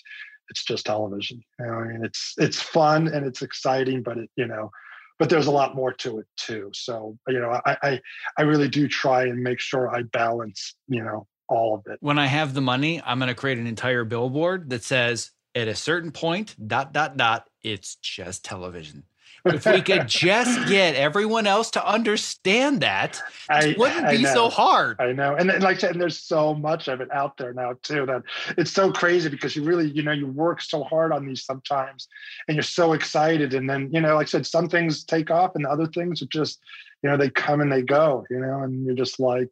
[0.50, 1.42] it's just television.
[1.60, 2.04] You know i mean?
[2.04, 4.70] It's it's fun and it's exciting but it you know
[5.18, 6.70] but there's a lot more to it too.
[6.74, 8.00] So you know, I, I
[8.38, 11.98] I really do try and make sure I balance you know all of it.
[12.00, 15.68] When I have the money, I'm going to create an entire billboard that says at
[15.68, 19.04] a certain point dot dot dot it's just television
[19.44, 24.48] if we could just get everyone else to understand that, I, it wouldn't be so
[24.48, 25.00] hard.
[25.00, 25.34] I know.
[25.34, 28.06] And, and like I said, and there's so much of it out there now too
[28.06, 28.22] that
[28.56, 32.08] it's so crazy because you really, you know, you work so hard on these sometimes
[32.48, 33.54] and you're so excited.
[33.54, 36.26] And then, you know, like I said, some things take off and other things are
[36.26, 36.60] just,
[37.02, 39.50] you know, they come and they go, you know, and you're just like,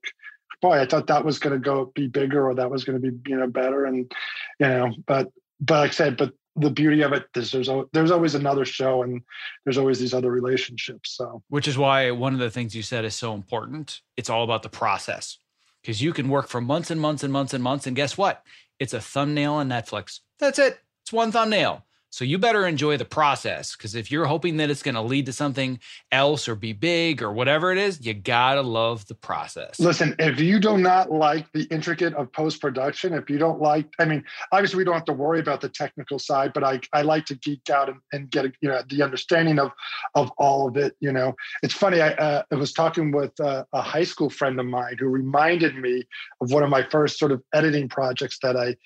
[0.63, 3.11] boy, I thought that was going to go be bigger or that was going to
[3.11, 3.85] be, you know, better.
[3.85, 4.11] And,
[4.59, 5.31] you know, but,
[5.61, 9.03] but like I said, but the beauty of it is there's there's always another show
[9.03, 9.23] and
[9.65, 11.43] there's always these other relationships so.
[11.49, 14.01] Which is why one of the things you said is so important.
[14.17, 15.39] It's all about the process.
[15.81, 18.45] Because you can work for months and months and months and months and guess what?
[18.79, 20.21] It's a thumbnail on netflix.
[20.39, 20.79] That's it.
[21.03, 24.83] It's one thumbnail so you better enjoy the process because if you're hoping that it's
[24.83, 25.81] going to lead to something
[26.13, 29.81] else or be big or whatever it is, you got to love the process.
[29.81, 33.87] Listen, if you do not like the intricate of post production, if you don't like,
[33.99, 37.01] I mean, obviously we don't have to worry about the technical side, but I, I
[37.01, 39.71] like to geek out and, and get you know the understanding of
[40.15, 40.95] of all of it.
[41.01, 42.03] You know, it's funny.
[42.03, 45.77] I, uh, I was talking with uh, a high school friend of mine who reminded
[45.77, 46.05] me
[46.43, 48.77] of one of my first sort of editing projects that I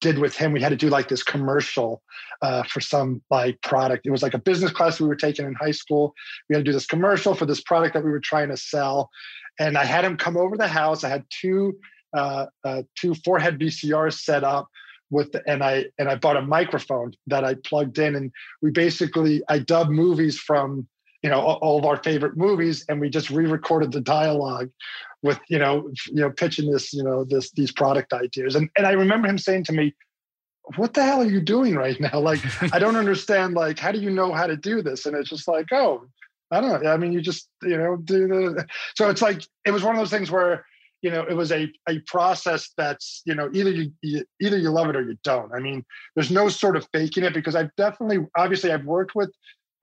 [0.00, 0.52] did with him.
[0.52, 2.02] We had to do like this commercial
[2.42, 4.06] uh, for some like product.
[4.06, 6.14] It was like a business class we were taking in high school.
[6.48, 9.10] We had to do this commercial for this product that we were trying to sell,
[9.58, 11.04] and I had him come over the house.
[11.04, 11.78] I had two
[12.16, 14.68] uh, uh, two four-head VCRs set up
[15.10, 18.32] with the, and I and I bought a microphone that I plugged in, and
[18.62, 20.86] we basically I dubbed movies from
[21.26, 24.70] you know all, of our favorite movies and we just re-recorded the dialogue
[25.24, 28.54] with you know you know pitching this you know this these product ideas.
[28.54, 29.92] And and i remember him saying to me
[30.76, 32.20] what the hell are you doing right now?
[32.20, 32.38] Like
[32.72, 35.04] i don't understand like how do you know how to do this?
[35.04, 36.06] And it's just like oh
[36.52, 36.90] i don't know.
[36.90, 38.64] I mean you just you know do the
[38.96, 40.64] so it's like it was one of those things where
[41.02, 44.70] you know it was a a process that's you know either you, you, either you
[44.70, 45.52] love it or you don't.
[45.52, 49.32] I mean there's no sort of faking it because i've definitely obviously i've worked with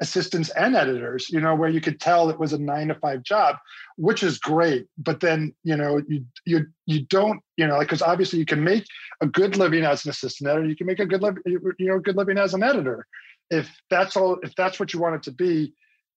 [0.02, 3.24] assistants and editors, you know, where you could tell it was a nine to five
[3.24, 3.58] job,
[3.98, 4.88] which is great.
[4.98, 8.64] But then, you know, you you you don't, you know, like, because obviously you can
[8.64, 8.86] make
[9.22, 10.68] a good living as an assistant editor.
[10.68, 13.08] You can make a good living, you know, good living as an editor.
[13.50, 15.74] If that's all, if that's what you want it to be,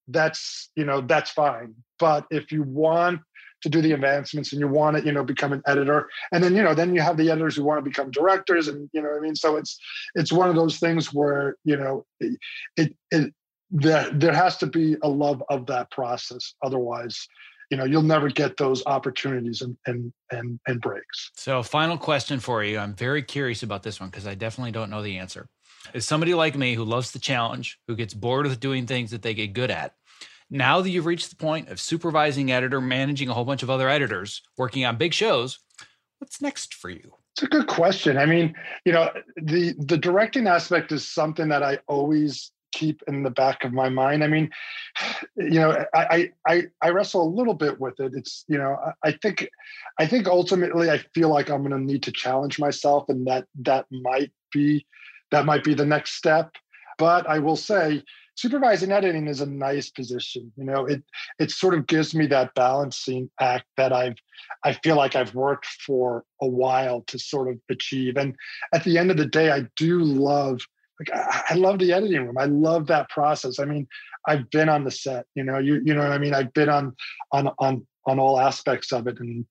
[0.08, 1.74] that's you know that's fine.
[1.98, 3.20] But if you want
[3.62, 6.54] to do the advancements and you want to you know become an editor and then
[6.54, 9.16] you know then you have the editors who want to become directors and you know
[9.16, 9.78] i mean so it's
[10.14, 12.04] it's one of those things where you know
[12.76, 13.34] it it
[13.70, 16.54] there there has to be a love of that process.
[16.62, 17.26] Otherwise
[17.70, 21.30] you know you'll never get those opportunities and and and, and breaks.
[21.34, 22.78] So final question for you.
[22.78, 25.48] I'm very curious about this one because i definitely don't know the answer.
[25.94, 29.22] Is somebody like me who loves the challenge who gets bored with doing things that
[29.22, 29.94] they get good at
[30.50, 33.88] now that you've reached the point of supervising editor managing a whole bunch of other
[33.88, 35.58] editors working on big shows
[36.18, 37.14] what's next for you?
[37.34, 38.16] It's a good question.
[38.16, 38.54] I mean,
[38.84, 43.64] you know, the the directing aspect is something that I always keep in the back
[43.64, 44.22] of my mind.
[44.22, 44.50] I mean,
[45.36, 48.12] you know, I I I wrestle a little bit with it.
[48.14, 49.48] It's you know, I think
[49.98, 53.46] I think ultimately I feel like I'm going to need to challenge myself, and that
[53.62, 54.86] that might be
[55.30, 56.52] that might be the next step.
[56.98, 58.02] But I will say,
[58.34, 60.52] supervising editing is a nice position.
[60.56, 61.02] You know, it
[61.38, 64.16] it sort of gives me that balancing act that I've
[64.64, 68.18] I feel like I've worked for a while to sort of achieve.
[68.18, 68.36] And
[68.74, 70.60] at the end of the day, I do love
[71.00, 72.38] like I, I love the editing room.
[72.38, 73.58] I love that process.
[73.58, 73.86] I mean,
[74.26, 76.34] I've been on the set, you know, you you know what I mean?
[76.34, 76.94] I've been on
[77.32, 79.44] on on on all aspects of it and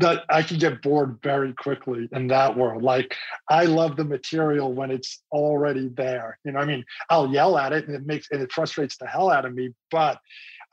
[0.00, 2.82] that I can get bored very quickly in that world.
[2.82, 3.14] Like
[3.48, 6.38] I love the material when it's already there.
[6.44, 9.06] You know, I mean, I'll yell at it and it makes and it frustrates the
[9.06, 9.70] hell out of me.
[9.90, 10.18] But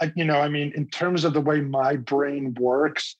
[0.01, 3.17] I, you know, I mean, in terms of the way my brain works,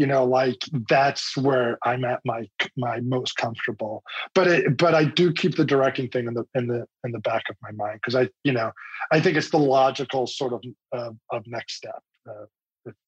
[0.00, 4.02] you know, like that's where I'm at my my most comfortable.
[4.34, 7.18] But it, but I do keep the directing thing in the in the in the
[7.18, 8.72] back of my mind because I, you know,
[9.12, 10.62] I think it's the logical sort of
[10.96, 12.00] uh, of next step.
[12.26, 12.46] Uh,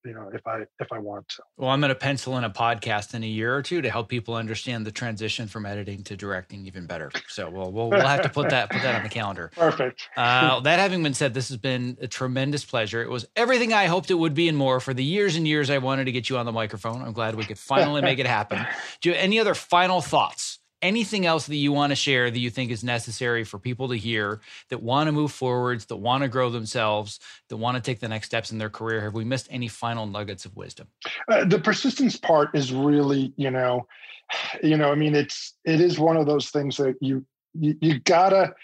[0.05, 1.43] you know if i if i want to.
[1.57, 4.09] Well i'm going to pencil in a podcast in a year or two to help
[4.09, 7.11] people understand the transition from editing to directing even better.
[7.29, 9.51] So we'll we'll, we'll have to put that put that on the calendar.
[9.57, 10.09] Perfect.
[10.17, 13.03] Uh, that having been said this has been a tremendous pleasure.
[13.03, 15.71] It was everything i hoped it would be and more for the years and years
[15.71, 17.03] i wanted to get you on the microphone.
[17.03, 18.65] I'm glad we could finally make it happen.
[19.01, 22.39] Do you have any other final thoughts anything else that you want to share that
[22.39, 26.23] you think is necessary for people to hear that want to move forwards, that want
[26.23, 29.01] to grow themselves, that want to take the next steps in their career?
[29.01, 30.89] Have we missed any final nuggets of wisdom?
[31.29, 33.87] Uh, the persistence part is really, you know,
[34.63, 37.25] you know, I mean, it's it is one of those things that you
[37.55, 38.55] you, you gotta.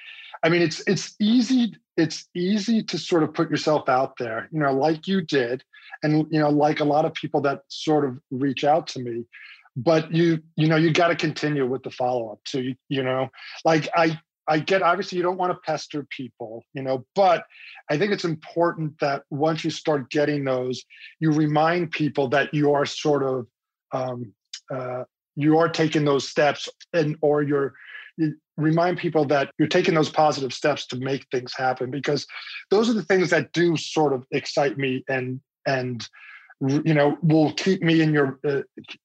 [0.42, 4.60] I mean, it's it's easy it's easy to sort of put yourself out there, you
[4.60, 5.64] know, like you did,
[6.02, 9.24] and you know, like a lot of people that sort of reach out to me
[9.78, 13.02] but you you know you got to continue with the follow up so you you
[13.02, 13.28] know?
[13.64, 14.18] Like i
[14.48, 17.44] i get obviously you don't want to pester people you know but
[17.90, 20.82] i think it's important that once you start getting those
[21.20, 23.46] you remind people that you are sort of
[23.92, 24.34] um,
[24.74, 25.04] uh,
[25.36, 27.72] you are taking those steps and or you're
[28.16, 32.26] you remind people that you're taking those positive steps to make things happen because
[32.70, 36.08] those are the things that do sort of excite me and and
[36.60, 38.62] you know will keep me in your uh,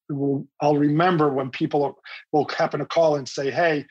[0.10, 2.00] will, i'll remember when people
[2.32, 3.86] will happen to call and say hey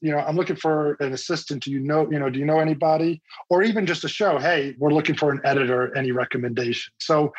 [0.00, 1.62] you know i'm looking for an assistant.
[1.64, 3.22] Do you know you know do you know anybody?
[3.50, 6.92] Or even just a show hey we're looking for an editor any recommendation.
[6.98, 7.32] So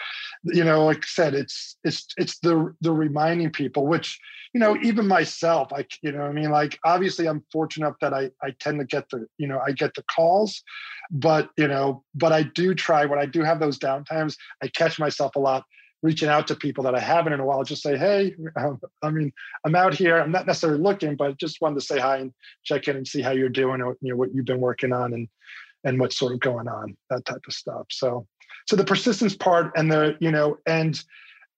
[0.43, 4.19] you know like i said it's it's it's the the reminding people which
[4.53, 6.51] you know even myself i you know i mean?
[6.51, 9.93] Like obviously i'm fortunate that i i tend to get the you know i get
[9.95, 10.63] the calls
[11.11, 14.99] but you know but i do try when i do have those downtimes i catch
[14.99, 15.63] myself a lot
[16.01, 19.09] reaching out to people that i haven't in a while just say hey um, i
[19.09, 19.31] mean
[19.65, 20.19] i'm out here.
[20.19, 22.33] I'm not necessarily looking but just wanted to say hi and
[22.63, 25.13] check in and see how you're doing or you know what you've been working on
[25.13, 25.27] and
[25.83, 27.87] and what's sort of going on that type of stuff.
[27.89, 28.27] So
[28.67, 31.01] so the persistence part and the you know and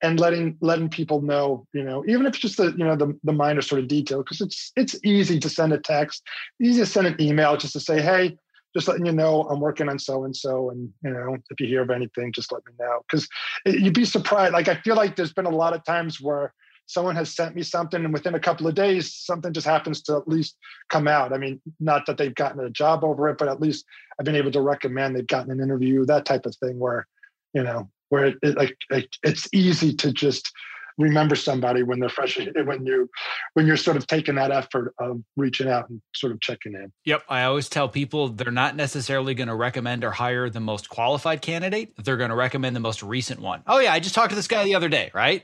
[0.01, 3.17] and letting letting people know you know even if it's just the you know the,
[3.23, 6.23] the minor sort of detail because it's it's easy to send a text
[6.61, 8.35] easy to send an email just to say hey
[8.73, 11.67] just letting you know I'm working on so and so, and you know if you
[11.67, 13.01] hear of anything, just let me know.
[13.09, 13.27] Because
[13.65, 14.53] you'd be surprised.
[14.53, 16.53] Like I feel like there's been a lot of times where
[16.87, 20.17] someone has sent me something, and within a couple of days, something just happens to
[20.17, 20.57] at least
[20.89, 21.33] come out.
[21.33, 23.85] I mean, not that they've gotten a job over it, but at least
[24.19, 26.79] I've been able to recommend they've gotten an interview, that type of thing.
[26.79, 27.07] Where
[27.53, 30.51] you know where it, it like, like it's easy to just
[30.97, 33.09] remember somebody when they're fresh when you
[33.53, 36.91] when you're sort of taking that effort of reaching out and sort of checking in
[37.05, 40.89] yep i always tell people they're not necessarily going to recommend or hire the most
[40.89, 43.61] qualified candidate they're going to recommend the most recent one.
[43.67, 45.43] Oh yeah i just talked to this guy the other day right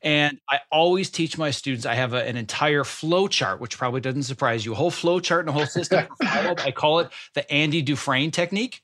[0.00, 4.00] and I always teach my students, I have a, an entire flow chart, which probably
[4.00, 6.06] doesn't surprise you, a whole flow chart and a whole system.
[6.22, 8.82] I call it the Andy Dufresne technique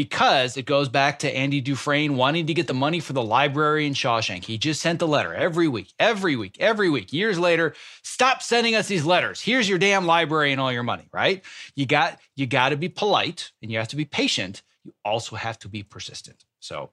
[0.00, 3.86] because it goes back to Andy Dufresne wanting to get the money for the library
[3.86, 4.46] in Shawshank.
[4.46, 7.12] He just sent the letter every week, every week, every week.
[7.12, 9.42] Years later, stop sending us these letters.
[9.42, 11.44] Here's your damn library and all your money, right?
[11.74, 14.62] You got you got to be polite and you have to be patient.
[14.84, 16.46] You also have to be persistent.
[16.60, 16.88] So,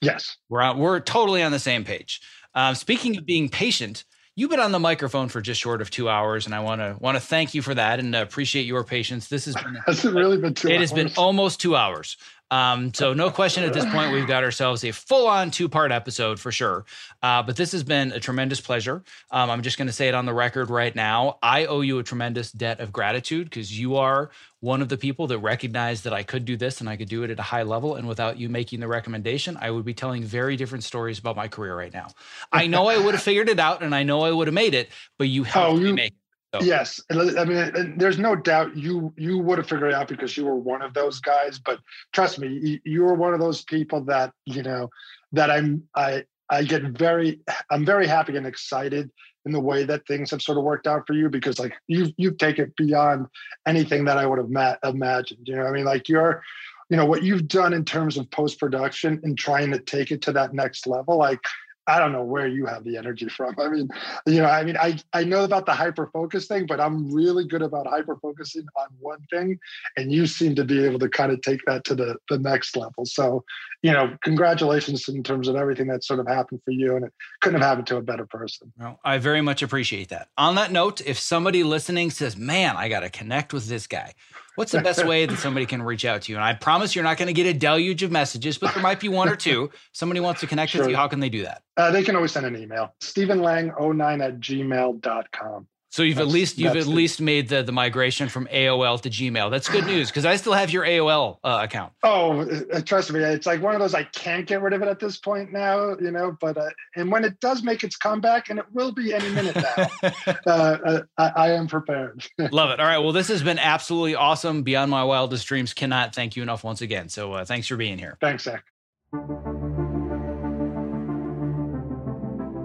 [0.00, 2.20] yes, we're on, we're totally on the same page.
[2.54, 4.04] Um, speaking of being patient,
[4.34, 6.96] You've been on the microphone for just short of two hours, and I want to
[6.98, 9.28] want to thank you for that and appreciate your patience.
[9.28, 10.68] This has been has it really been two?
[10.68, 10.80] It hours?
[10.80, 12.16] has been almost two hours.
[12.52, 16.52] Um, so no question at this point, we've got ourselves a full-on two-part episode for
[16.52, 16.84] sure.
[17.22, 19.02] Uh, but this has been a tremendous pleasure.
[19.30, 21.38] Um, I'm just going to say it on the record right now.
[21.42, 24.30] I owe you a tremendous debt of gratitude because you are
[24.60, 27.22] one of the people that recognized that I could do this and I could do
[27.22, 27.94] it at a high level.
[27.94, 31.48] And without you making the recommendation, I would be telling very different stories about my
[31.48, 32.08] career right now.
[32.52, 34.74] I know I would have figured it out and I know I would have made
[34.74, 36.21] it, but you helped oh, me make it.
[36.54, 36.60] So.
[36.60, 40.44] Yes, I mean, there's no doubt you you would have figured it out because you
[40.44, 41.58] were one of those guys.
[41.58, 41.78] But
[42.12, 44.90] trust me, you, you were one of those people that you know
[45.32, 47.40] that I'm I I get very
[47.70, 49.10] I'm very happy and excited
[49.46, 52.12] in the way that things have sort of worked out for you because like you've
[52.18, 53.28] you've taken beyond
[53.66, 55.48] anything that I would have ma- imagined.
[55.48, 56.42] You know, I mean, like you're
[56.90, 60.20] you know what you've done in terms of post production and trying to take it
[60.22, 61.40] to that next level like
[61.86, 63.56] I don't know where you have the energy from.
[63.58, 63.88] I mean,
[64.26, 67.44] you know, I mean, I, I know about the hyper focus thing, but I'm really
[67.46, 69.58] good about hyper focusing on one thing.
[69.96, 72.76] And you seem to be able to kind of take that to the, the next
[72.76, 73.04] level.
[73.04, 73.44] So,
[73.82, 76.94] you know, congratulations in terms of everything that sort of happened for you.
[76.94, 78.72] And it couldn't have happened to a better person.
[78.78, 80.28] Well, I very much appreciate that.
[80.38, 84.14] On that note, if somebody listening says, man, I got to connect with this guy,
[84.54, 86.38] what's the best way that somebody can reach out to you?
[86.38, 89.00] And I promise you're not going to get a deluge of messages, but there might
[89.00, 89.70] be one or two.
[89.90, 90.82] Somebody wants to connect sure.
[90.82, 90.96] with you.
[90.96, 91.62] How can they do that?
[91.76, 92.94] Uh, they can always send an email.
[93.00, 95.66] StephenLang09 at gmail.com.
[95.92, 98.98] So you've that's, at least you've at the, least made the the migration from AOL
[99.02, 99.50] to Gmail.
[99.50, 101.92] That's good news because I still have your AOL uh, account.
[102.02, 104.88] Oh, uh, trust me, it's like one of those I can't get rid of it
[104.88, 106.34] at this point now, you know.
[106.40, 109.54] But uh, and when it does make its comeback, and it will be any minute
[109.54, 109.90] now,
[110.26, 112.26] uh, uh, I, I, am prepared.
[112.38, 112.80] Love it.
[112.80, 112.98] All right.
[112.98, 114.62] Well, this has been absolutely awesome.
[114.62, 115.74] Beyond my wildest dreams.
[115.74, 117.10] Cannot thank you enough once again.
[117.10, 118.16] So uh, thanks for being here.
[118.18, 118.64] Thanks, Zach.